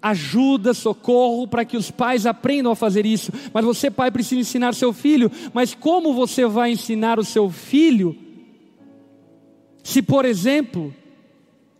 ajuda, 0.00 0.72
socorro 0.72 1.46
para 1.46 1.66
que 1.66 1.76
os 1.76 1.90
pais 1.90 2.24
aprendam 2.24 2.72
a 2.72 2.76
fazer 2.76 3.04
isso. 3.04 3.30
Mas 3.52 3.62
você, 3.62 3.90
pai, 3.90 4.10
precisa 4.10 4.40
ensinar 4.40 4.74
seu 4.74 4.94
filho. 4.94 5.30
Mas 5.52 5.74
como 5.74 6.14
você 6.14 6.46
vai 6.46 6.70
ensinar 6.70 7.18
o 7.18 7.24
seu 7.24 7.50
filho? 7.50 8.16
Se, 9.84 10.00
por 10.00 10.24
exemplo, 10.24 10.94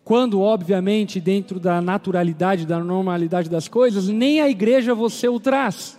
quando, 0.07 0.41
obviamente, 0.41 1.21
dentro 1.21 1.59
da 1.59 1.81
naturalidade, 1.81 2.65
da 2.65 2.79
normalidade 2.79 3.51
das 3.51 3.67
coisas, 3.67 4.07
nem 4.07 4.41
a 4.41 4.49
igreja 4.49 4.95
você 4.95 5.29
o 5.29 5.41
traz. 5.41 5.99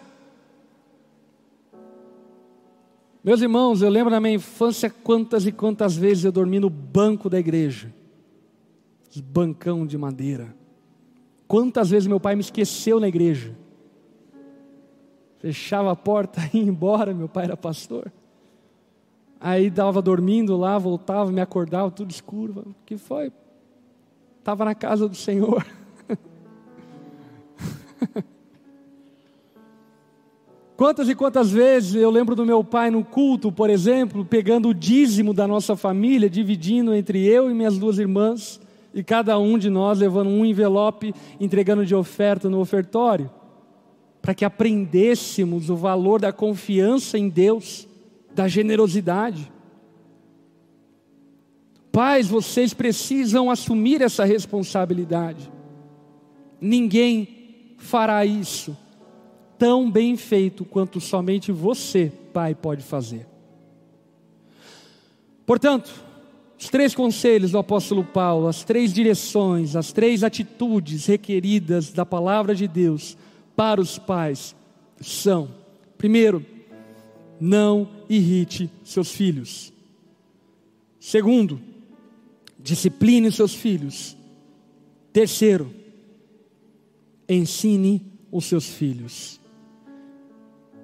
Meus 3.22 3.41
irmãos, 3.41 3.82
eu 3.82 3.89
lembro 3.89 4.10
na 4.10 4.22
minha 4.22 4.36
infância 4.36 4.89
quantas 4.89 5.45
e 5.45 5.51
quantas 5.51 5.97
vezes 5.97 6.24
eu 6.24 6.32
dormi 6.32 6.58
no 6.58 6.70
banco 6.70 7.30
da 7.30 7.38
igreja, 7.38 7.93
bancão 9.26 9.86
de 9.86 9.97
madeira. 9.97 10.55
Quantas 11.45 11.89
vezes 11.89 12.08
meu 12.08 12.18
pai 12.20 12.34
me 12.34 12.41
esqueceu 12.41 13.01
na 13.01 13.10
igreja? 13.10 13.58
Fechava 15.39 15.91
a 15.91 15.97
porta, 15.97 16.39
ia 16.55 16.64
embora, 16.64 17.14
meu 17.14 17.28
pai 17.28 17.43
era 17.43 17.58
pastor. 17.58 18.10
Aí 19.38 19.70
dava 19.70 20.01
dormindo 20.01 20.55
lá, 20.55 20.78
voltava, 20.78 21.30
me 21.30 21.41
acordava, 21.41 21.91
tudo 21.91 22.10
escuro. 22.10 22.68
O 22.70 22.86
que 22.86 22.97
foi? 22.97 23.34
Estava 24.47 24.63
na 24.63 24.73
casa 24.73 25.09
do 25.09 25.15
Senhor. 25.17 25.61
Quantas 30.77 31.09
e 31.09 31.15
quantas 31.15 31.51
vezes 31.51 31.95
eu 31.95 32.09
lembro 32.09 32.33
do 32.33 32.45
meu 32.45 32.63
pai 32.63 32.89
no 32.89 33.03
culto, 33.03 33.51
por 33.51 33.69
exemplo, 33.69 34.23
pegando 34.23 34.69
o 34.69 34.73
dízimo 34.73 35.33
da 35.33 35.45
nossa 35.45 35.75
família, 35.75 36.29
dividindo 36.29 36.95
entre 36.95 37.25
eu 37.25 37.51
e 37.51 37.53
minhas 37.53 37.77
duas 37.77 37.99
irmãs 37.99 38.57
e 38.93 39.03
cada 39.03 39.37
um 39.37 39.57
de 39.57 39.69
nós 39.69 39.99
levando 39.99 40.29
um 40.29 40.45
envelope, 40.45 41.13
entregando 41.41 41.85
de 41.85 41.93
oferta 41.93 42.49
no 42.49 42.61
ofertório, 42.61 43.29
para 44.21 44.33
que 44.33 44.45
aprendêssemos 44.45 45.69
o 45.69 45.75
valor 45.75 46.21
da 46.21 46.31
confiança 46.31 47.17
em 47.17 47.27
Deus, 47.27 47.85
da 48.33 48.47
generosidade. 48.47 49.51
Pais, 51.97 52.27
vocês 52.27 52.75
precisam 52.75 53.49
assumir 53.49 54.03
essa 54.03 54.23
responsabilidade. 54.23 55.51
Ninguém 56.61 57.73
fará 57.79 58.23
isso 58.23 58.77
tão 59.57 59.89
bem 59.89 60.15
feito 60.15 60.63
quanto 60.63 61.01
somente 61.01 61.51
você, 61.51 62.11
pai, 62.31 62.53
pode 62.53 62.83
fazer. 62.83 63.25
Portanto, 65.43 65.91
os 66.55 66.69
três 66.69 66.93
conselhos 66.93 67.49
do 67.49 67.57
apóstolo 67.57 68.03
Paulo, 68.03 68.45
as 68.45 68.63
três 68.63 68.93
direções, 68.93 69.75
as 69.75 69.91
três 69.91 70.23
atitudes 70.23 71.07
requeridas 71.07 71.91
da 71.91 72.05
palavra 72.05 72.53
de 72.53 72.67
Deus 72.67 73.17
para 73.55 73.81
os 73.81 73.97
pais 73.97 74.55
são: 75.01 75.49
primeiro, 75.97 76.45
não 77.41 77.89
irrite 78.07 78.69
seus 78.83 79.11
filhos. 79.11 79.73
Segundo, 80.99 81.59
discipline 82.68 83.32
seus 83.32 83.55
filhos. 83.55 84.18
Terceiro, 85.13 85.74
ensine 87.28 88.05
os 88.30 88.45
seus 88.45 88.68
filhos. 88.68 89.39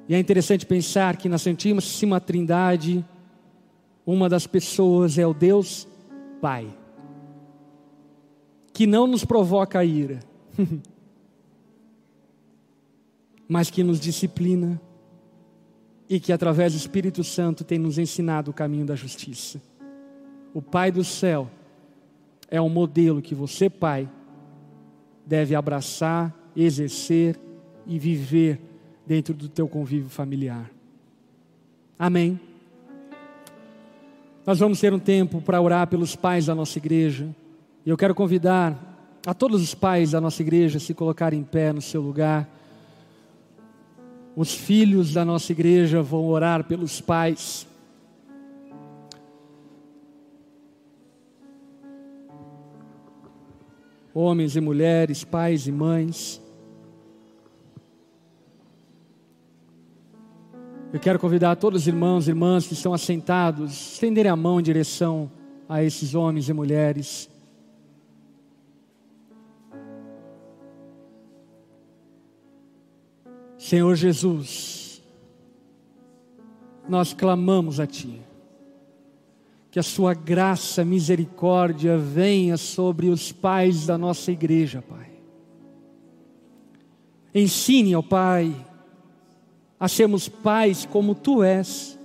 E 0.07 0.15
é 0.15 0.19
interessante 0.19 0.65
pensar 0.65 1.17
que 1.17 1.27
na 1.27 1.37
Santíssima 1.37 2.21
Trindade, 2.21 3.05
uma 4.05 4.29
das 4.29 4.47
pessoas 4.47 5.17
é 5.17 5.27
o 5.27 5.33
Deus 5.33 5.85
Pai, 6.41 6.73
que 8.73 8.87
não 8.87 9.05
nos 9.05 9.25
provoca 9.25 9.79
a 9.79 9.85
ira, 9.85 10.19
mas 13.47 13.69
que 13.69 13.83
nos 13.83 13.99
disciplina 13.99 14.81
e 16.09 16.19
que 16.19 16.31
através 16.31 16.73
do 16.73 16.77
Espírito 16.77 17.23
Santo 17.23 17.63
tem 17.63 17.77
nos 17.77 17.97
ensinado 17.97 18.51
o 18.51 18.53
caminho 18.53 18.85
da 18.85 18.95
justiça. 18.95 19.61
O 20.53 20.61
Pai 20.61 20.91
do 20.91 21.03
céu 21.03 21.49
é 22.53 22.61
um 22.61 22.69
modelo 22.69 23.19
que 23.19 23.33
você, 23.33 23.67
pai, 23.67 24.07
deve 25.25 25.55
abraçar, 25.55 26.31
exercer 26.55 27.35
e 27.87 27.97
viver 27.97 28.61
dentro 29.07 29.33
do 29.33 29.49
teu 29.49 29.67
convívio 29.67 30.07
familiar. 30.07 30.69
Amém. 31.97 32.39
Nós 34.45 34.59
vamos 34.59 34.79
ter 34.79 34.93
um 34.93 34.99
tempo 34.99 35.41
para 35.41 35.59
orar 35.59 35.87
pelos 35.87 36.15
pais 36.15 36.45
da 36.45 36.53
nossa 36.53 36.77
igreja. 36.77 37.27
E 37.83 37.89
eu 37.89 37.97
quero 37.97 38.13
convidar 38.13 38.77
a 39.25 39.33
todos 39.33 39.59
os 39.59 39.73
pais 39.73 40.11
da 40.11 40.21
nossa 40.21 40.43
igreja 40.43 40.77
a 40.77 40.79
se 40.79 40.93
colocarem 40.93 41.39
em 41.39 41.43
pé 41.43 41.73
no 41.73 41.81
seu 41.81 42.03
lugar. 42.03 42.47
Os 44.35 44.53
filhos 44.53 45.11
da 45.11 45.25
nossa 45.25 45.51
igreja 45.51 46.03
vão 46.03 46.27
orar 46.27 46.65
pelos 46.65 47.01
pais. 47.01 47.65
Homens 54.13 54.55
e 54.55 54.61
mulheres, 54.61 55.23
pais 55.23 55.67
e 55.67 55.71
mães. 55.71 56.41
Eu 60.93 60.99
quero 60.99 61.17
convidar 61.17 61.55
todos 61.55 61.81
os 61.81 61.87
irmãos 61.87 62.27
e 62.27 62.29
irmãs 62.29 62.67
que 62.67 62.73
estão 62.73 62.93
assentados, 62.93 63.93
estenderem 63.93 64.31
a 64.31 64.35
mão 64.35 64.59
em 64.59 64.63
direção 64.63 65.31
a 65.67 65.83
esses 65.83 66.13
homens 66.13 66.47
e 66.49 66.53
mulheres. 66.53 67.27
Senhor 73.57 73.95
Jesus, 73.95 75.01
nós 76.87 77.11
clamamos 77.11 77.79
a 77.79 77.87
Ti, 77.87 78.21
que 79.73 79.79
a 79.79 79.83
Sua 79.83 80.13
graça, 80.13 80.85
misericórdia 80.85 81.97
venha 81.97 82.57
sobre 82.57 83.07
os 83.07 83.31
pais 83.31 83.87
da 83.87 83.97
nossa 83.97 84.31
igreja, 84.31 84.83
Pai. 84.87 85.09
Ensine, 87.33 87.95
ó 87.95 88.03
Pai, 88.03 88.55
a 89.79 89.87
sermos 89.87 90.29
pais 90.29 90.85
como 90.85 91.15
tu 91.15 91.41
és. 91.41 91.97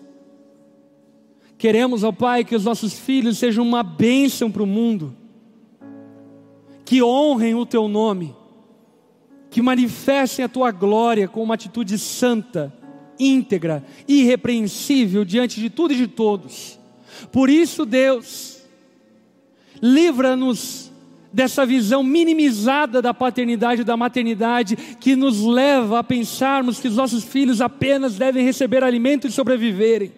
Queremos, 1.58 2.04
ó 2.04 2.10
Pai, 2.10 2.42
que 2.42 2.56
os 2.56 2.64
nossos 2.64 2.98
filhos 2.98 3.36
sejam 3.36 3.62
uma 3.66 3.82
bênção 3.82 4.50
para 4.50 4.62
o 4.62 4.66
mundo, 4.66 5.14
que 6.86 7.02
honrem 7.02 7.54
o 7.54 7.66
teu 7.66 7.86
nome, 7.86 8.34
que 9.50 9.60
manifestem 9.60 10.42
a 10.42 10.48
tua 10.48 10.70
glória 10.70 11.28
com 11.28 11.42
uma 11.42 11.52
atitude 11.52 11.98
santa, 11.98 12.72
íntegra, 13.20 13.84
irrepreensível 14.08 15.22
diante 15.22 15.60
de 15.60 15.68
tudo 15.68 15.92
e 15.92 15.98
de 15.98 16.06
todos. 16.06 16.77
Por 17.32 17.50
isso, 17.50 17.84
Deus, 17.84 18.62
livra-nos 19.80 20.88
dessa 21.32 21.66
visão 21.66 22.02
minimizada 22.02 23.02
da 23.02 23.12
paternidade 23.12 23.82
e 23.82 23.84
da 23.84 23.96
maternidade 23.96 24.76
que 24.76 25.14
nos 25.14 25.42
leva 25.42 25.98
a 25.98 26.04
pensarmos 26.04 26.80
que 26.80 26.88
os 26.88 26.96
nossos 26.96 27.24
filhos 27.24 27.60
apenas 27.60 28.16
devem 28.16 28.44
receber 28.44 28.82
alimento 28.82 29.26
e 29.26 29.30
sobreviverem. 29.30 30.12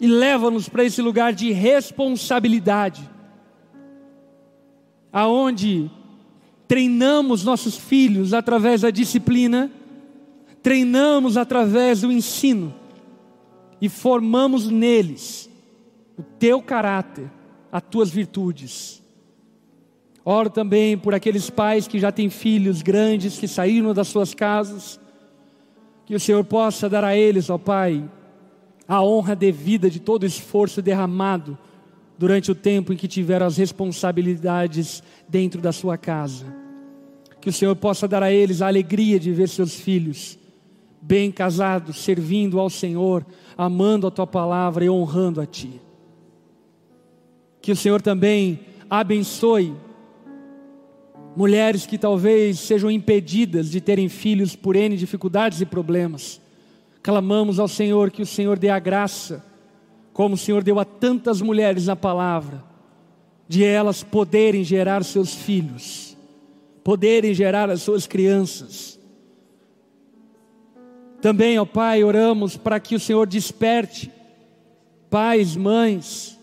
E 0.00 0.06
leva-nos 0.06 0.68
para 0.68 0.84
esse 0.84 1.00
lugar 1.00 1.32
de 1.32 1.52
responsabilidade, 1.52 3.08
aonde 5.12 5.90
treinamos 6.68 7.42
nossos 7.42 7.76
filhos 7.76 8.34
através 8.34 8.82
da 8.82 8.90
disciplina, 8.90 9.70
treinamos 10.62 11.36
através 11.36 12.02
do 12.02 12.12
ensino 12.12 12.74
e 13.80 13.88
formamos 13.88 14.68
neles 14.70 15.50
o 16.18 16.22
teu 16.22 16.62
caráter, 16.62 17.30
as 17.70 17.82
tuas 17.82 18.10
virtudes 18.10 19.02
Oro 20.28 20.50
também 20.50 20.98
por 20.98 21.14
aqueles 21.14 21.48
pais 21.48 21.86
que 21.86 22.00
já 22.00 22.10
têm 22.10 22.28
filhos 22.28 22.82
grandes 22.82 23.38
que 23.38 23.46
saíram 23.46 23.94
das 23.94 24.08
suas 24.08 24.34
casas. 24.34 24.98
Que 26.04 26.16
o 26.16 26.20
Senhor 26.20 26.42
possa 26.42 26.88
dar 26.88 27.04
a 27.04 27.16
eles, 27.16 27.48
ó 27.48 27.56
Pai, 27.56 28.02
a 28.88 29.00
honra 29.00 29.36
devida 29.36 29.88
de 29.88 30.00
todo 30.00 30.24
o 30.24 30.26
esforço 30.26 30.82
derramado 30.82 31.56
durante 32.18 32.50
o 32.50 32.56
tempo 32.56 32.92
em 32.92 32.96
que 32.96 33.06
tiveram 33.06 33.46
as 33.46 33.56
responsabilidades 33.56 35.00
dentro 35.28 35.60
da 35.60 35.70
sua 35.70 35.96
casa. 35.96 36.44
Que 37.40 37.50
o 37.50 37.52
Senhor 37.52 37.76
possa 37.76 38.08
dar 38.08 38.24
a 38.24 38.32
eles 38.32 38.60
a 38.60 38.66
alegria 38.66 39.20
de 39.20 39.30
ver 39.30 39.48
seus 39.48 39.76
filhos 39.76 40.36
bem 41.06 41.30
casados, 41.30 41.98
servindo 42.02 42.58
ao 42.58 42.68
Senhor, 42.68 43.24
amando 43.56 44.08
a 44.08 44.10
tua 44.10 44.26
palavra 44.26 44.84
e 44.84 44.90
honrando 44.90 45.40
a 45.40 45.46
ti. 45.46 45.80
Que 47.62 47.70
o 47.70 47.76
Senhor 47.76 48.02
também 48.02 48.58
abençoe 48.90 49.72
mulheres 51.36 51.86
que 51.86 51.96
talvez 51.96 52.58
sejam 52.58 52.90
impedidas 52.90 53.70
de 53.70 53.80
terem 53.80 54.08
filhos 54.08 54.56
por 54.56 54.74
N 54.74 54.96
dificuldades 54.96 55.60
e 55.60 55.66
problemas. 55.66 56.40
Clamamos 57.02 57.60
ao 57.60 57.68
Senhor 57.68 58.10
que 58.10 58.22
o 58.22 58.26
Senhor 58.26 58.58
dê 58.58 58.68
a 58.68 58.80
graça, 58.80 59.44
como 60.12 60.34
o 60.34 60.38
Senhor 60.38 60.64
deu 60.64 60.80
a 60.80 60.84
tantas 60.84 61.40
mulheres 61.40 61.86
na 61.86 61.94
palavra, 61.94 62.64
de 63.46 63.62
elas 63.62 64.02
poderem 64.02 64.64
gerar 64.64 65.04
seus 65.04 65.32
filhos, 65.32 66.16
poderem 66.82 67.32
gerar 67.32 67.70
as 67.70 67.82
suas 67.82 68.08
crianças. 68.08 68.98
Também, 71.26 71.58
ó 71.58 71.64
Pai, 71.64 72.04
oramos 72.04 72.56
para 72.56 72.78
que 72.78 72.94
o 72.94 73.00
Senhor 73.00 73.26
desperte 73.26 74.12
pais, 75.10 75.56
mães, 75.56 76.38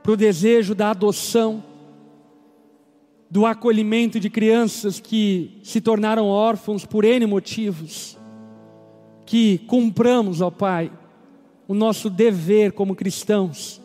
para 0.00 0.12
o 0.12 0.16
desejo 0.16 0.76
da 0.76 0.90
adoção, 0.90 1.60
do 3.28 3.44
acolhimento 3.44 4.20
de 4.20 4.30
crianças 4.30 5.00
que 5.00 5.58
se 5.64 5.80
tornaram 5.80 6.28
órfãos 6.28 6.86
por 6.86 7.04
N 7.04 7.26
motivos. 7.26 8.16
Que 9.26 9.58
cumpramos, 9.66 10.40
ó 10.40 10.52
Pai, 10.52 10.92
o 11.66 11.74
nosso 11.74 12.08
dever 12.08 12.70
como 12.70 12.94
cristãos, 12.94 13.82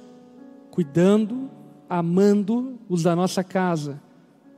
cuidando, 0.70 1.50
amando 1.90 2.78
os 2.88 3.02
da 3.02 3.16
nossa 3.16 3.44
casa, 3.44 4.00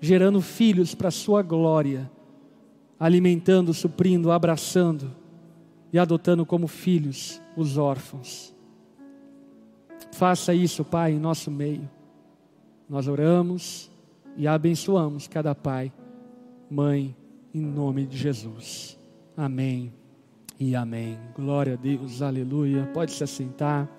gerando 0.01 0.41
filhos 0.41 0.93
para 0.93 1.07
a 1.07 1.09
Sua 1.09 1.41
glória, 1.41 2.11
alimentando, 2.99 3.73
suprindo, 3.73 4.29
abraçando 4.29 5.20
e 5.91 5.99
adotando 5.99 6.45
como 6.45 6.67
filhos 6.67 7.41
os 7.55 7.77
órfãos. 7.77 8.55
Faça 10.13 10.53
isso, 10.53 10.83
Pai, 10.83 11.13
em 11.13 11.19
nosso 11.19 11.49
meio. 11.49 11.89
Nós 12.89 13.07
oramos 13.07 13.89
e 14.35 14.47
abençoamos 14.47 15.27
cada 15.27 15.55
pai, 15.55 15.91
mãe, 16.69 17.15
em 17.53 17.61
nome 17.61 18.05
de 18.05 18.17
Jesus. 18.17 18.97
Amém 19.35 19.93
e 20.59 20.75
amém. 20.75 21.17
Glória 21.35 21.73
a 21.73 21.77
Deus, 21.77 22.21
aleluia. 22.21 22.89
Pode 22.93 23.11
se 23.11 23.23
assentar. 23.23 23.89